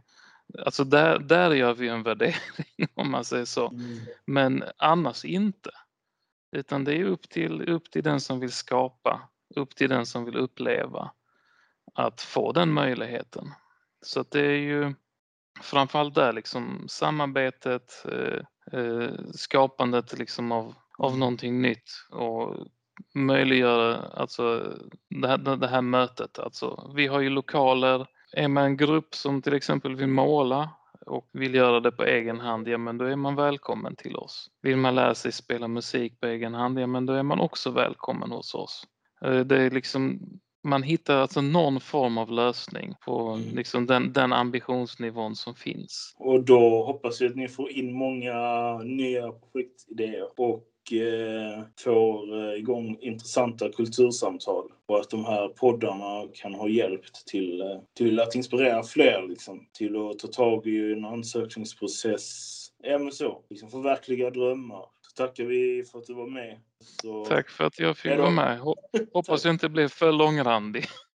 alltså 0.65 0.85
där, 0.85 1.19
där 1.19 1.51
gör 1.51 1.75
vi 1.75 1.89
en 1.89 2.03
värdering 2.03 2.35
om 2.95 3.11
man 3.11 3.25
säger 3.25 3.45
så. 3.45 3.69
Mm. 3.69 3.99
Men 4.25 4.65
annars 4.77 5.25
inte. 5.25 5.71
Utan 6.57 6.85
det 6.85 6.95
är 6.95 7.05
upp 7.05 7.29
till, 7.29 7.69
upp 7.69 7.91
till 7.91 8.03
den 8.03 8.21
som 8.21 8.41
vill 8.41 8.53
skapa, 8.53 9.29
upp 9.57 9.77
till 9.77 9.91
den 9.91 10.07
som 10.07 10.25
vill 10.25 10.37
uppleva 10.37 11.11
att 11.95 12.21
få 12.21 12.53
den 12.53 12.73
möjligheten. 12.73 13.45
Så 14.03 14.25
det 14.31 14.47
är 14.47 14.59
ju 14.59 14.95
framförallt 15.61 16.15
där 16.15 16.33
liksom 16.33 16.85
samarbetet, 16.89 18.05
eh, 18.05 18.79
eh, 18.81 19.11
skapandet 19.35 20.19
liksom 20.19 20.53
av, 20.53 20.75
av 20.99 21.19
någonting 21.19 21.63
nytt 21.63 21.91
och 22.11 22.67
möjliggöra 23.15 23.97
alltså 23.97 24.73
det 25.09 25.29
här, 25.29 25.57
det 25.57 25.69
här 25.69 25.83
mötet. 25.83 26.39
Alltså, 26.39 26.93
vi 26.97 27.07
har 27.07 27.21
ju 27.21 27.31
lokaler. 27.31 28.07
Är 28.33 28.49
man 28.49 28.65
en 28.65 28.77
grupp 28.77 29.15
som 29.15 29.43
till 29.43 29.55
exempel 29.55 29.97
vill 29.97 30.07
måla 30.07 30.71
och 31.07 31.29
vill 31.33 31.55
göra 31.55 31.81
det 31.81 31.93
på 31.93 32.05
egen 32.05 32.41
hand, 32.41 32.69
ja 32.69 32.79
men 32.79 32.99
då 32.99 33.05
är 33.05 33.17
man 33.17 33.37
välkommen 33.37 33.97
till 33.97 34.17
oss. 34.17 34.51
Vill 34.63 34.77
man 34.77 34.95
lära 34.95 35.15
sig 35.15 35.33
spela 35.33 35.69
musik 35.69 36.21
på 36.21 36.27
egen 36.27 36.55
hand, 36.55 36.81
ja 36.81 36.87
men 36.87 37.07
då 37.07 37.13
är 37.13 37.23
man 37.23 37.41
också 37.41 37.71
välkommen 37.71 38.31
hos 38.31 38.55
oss. 38.55 38.85
Eh, 39.25 39.41
det 39.41 39.63
är 39.63 39.71
liksom, 39.71 40.21
man 40.65 40.83
hittar 40.83 41.17
alltså 41.17 41.41
någon 41.41 41.81
form 41.81 42.19
av 42.19 42.31
lösning 42.31 42.95
på 43.05 43.29
Mm. 43.29 43.57
liksom 43.57 43.87
den, 43.87 44.13
den 44.13 44.33
ambitionsnivån 44.33 45.37
som 45.37 45.55
finns. 45.55 46.15
Och 46.19 46.45
då 46.45 46.85
hoppas 46.85 47.21
vi 47.21 47.27
att 47.27 47.37
ni 47.37 47.49
får 47.49 47.71
in 47.71 47.93
många 47.93 48.35
nya 48.79 49.33
projektidéer 49.33 50.41
och 50.41 50.67
får 51.85 52.39
eh, 52.39 52.59
igång 52.59 52.97
intressanta 53.01 53.73
kultursamtal. 53.73 54.65
Och 54.87 55.01
att 55.01 55.11
de 55.11 55.25
här 55.25 55.49
poddarna 55.49 56.29
kan 56.35 56.55
ha 56.55 56.69
hjälpt 56.69 57.27
till, 57.27 57.61
eh, 57.61 57.79
till 57.97 58.21
att 58.21 58.35
inspirera 58.35 58.83
fler, 58.83 59.27
liksom, 59.29 59.67
till 59.73 59.97
att 59.97 60.19
ta 60.19 60.29
tag 60.29 60.67
i 60.67 60.93
en 60.93 61.05
ansökningsprocess. 61.05 62.57
Ja, 62.83 62.99
men 62.99 63.13
så. 63.13 63.43
Liksom 63.51 63.71
förverkliga 63.71 64.31
drömmar. 64.31 64.85
Så 65.03 65.11
tackar 65.27 65.45
vi 65.45 65.85
för 65.93 65.99
att 65.99 66.07
du 66.07 66.15
var 66.15 66.27
med. 66.27 66.59
Så, 66.81 67.25
Tack 67.25 67.51
för 67.51 67.65
att 67.65 67.79
jag 67.79 67.97
fick 67.97 68.19
vara 68.19 68.31
med. 68.31 68.61
Ho- 68.61 68.75
Hoppas 69.13 69.45
jag 69.45 69.55
inte 69.55 69.69
blev 69.69 69.89
för 69.89 70.13
långrandig. 70.13 70.85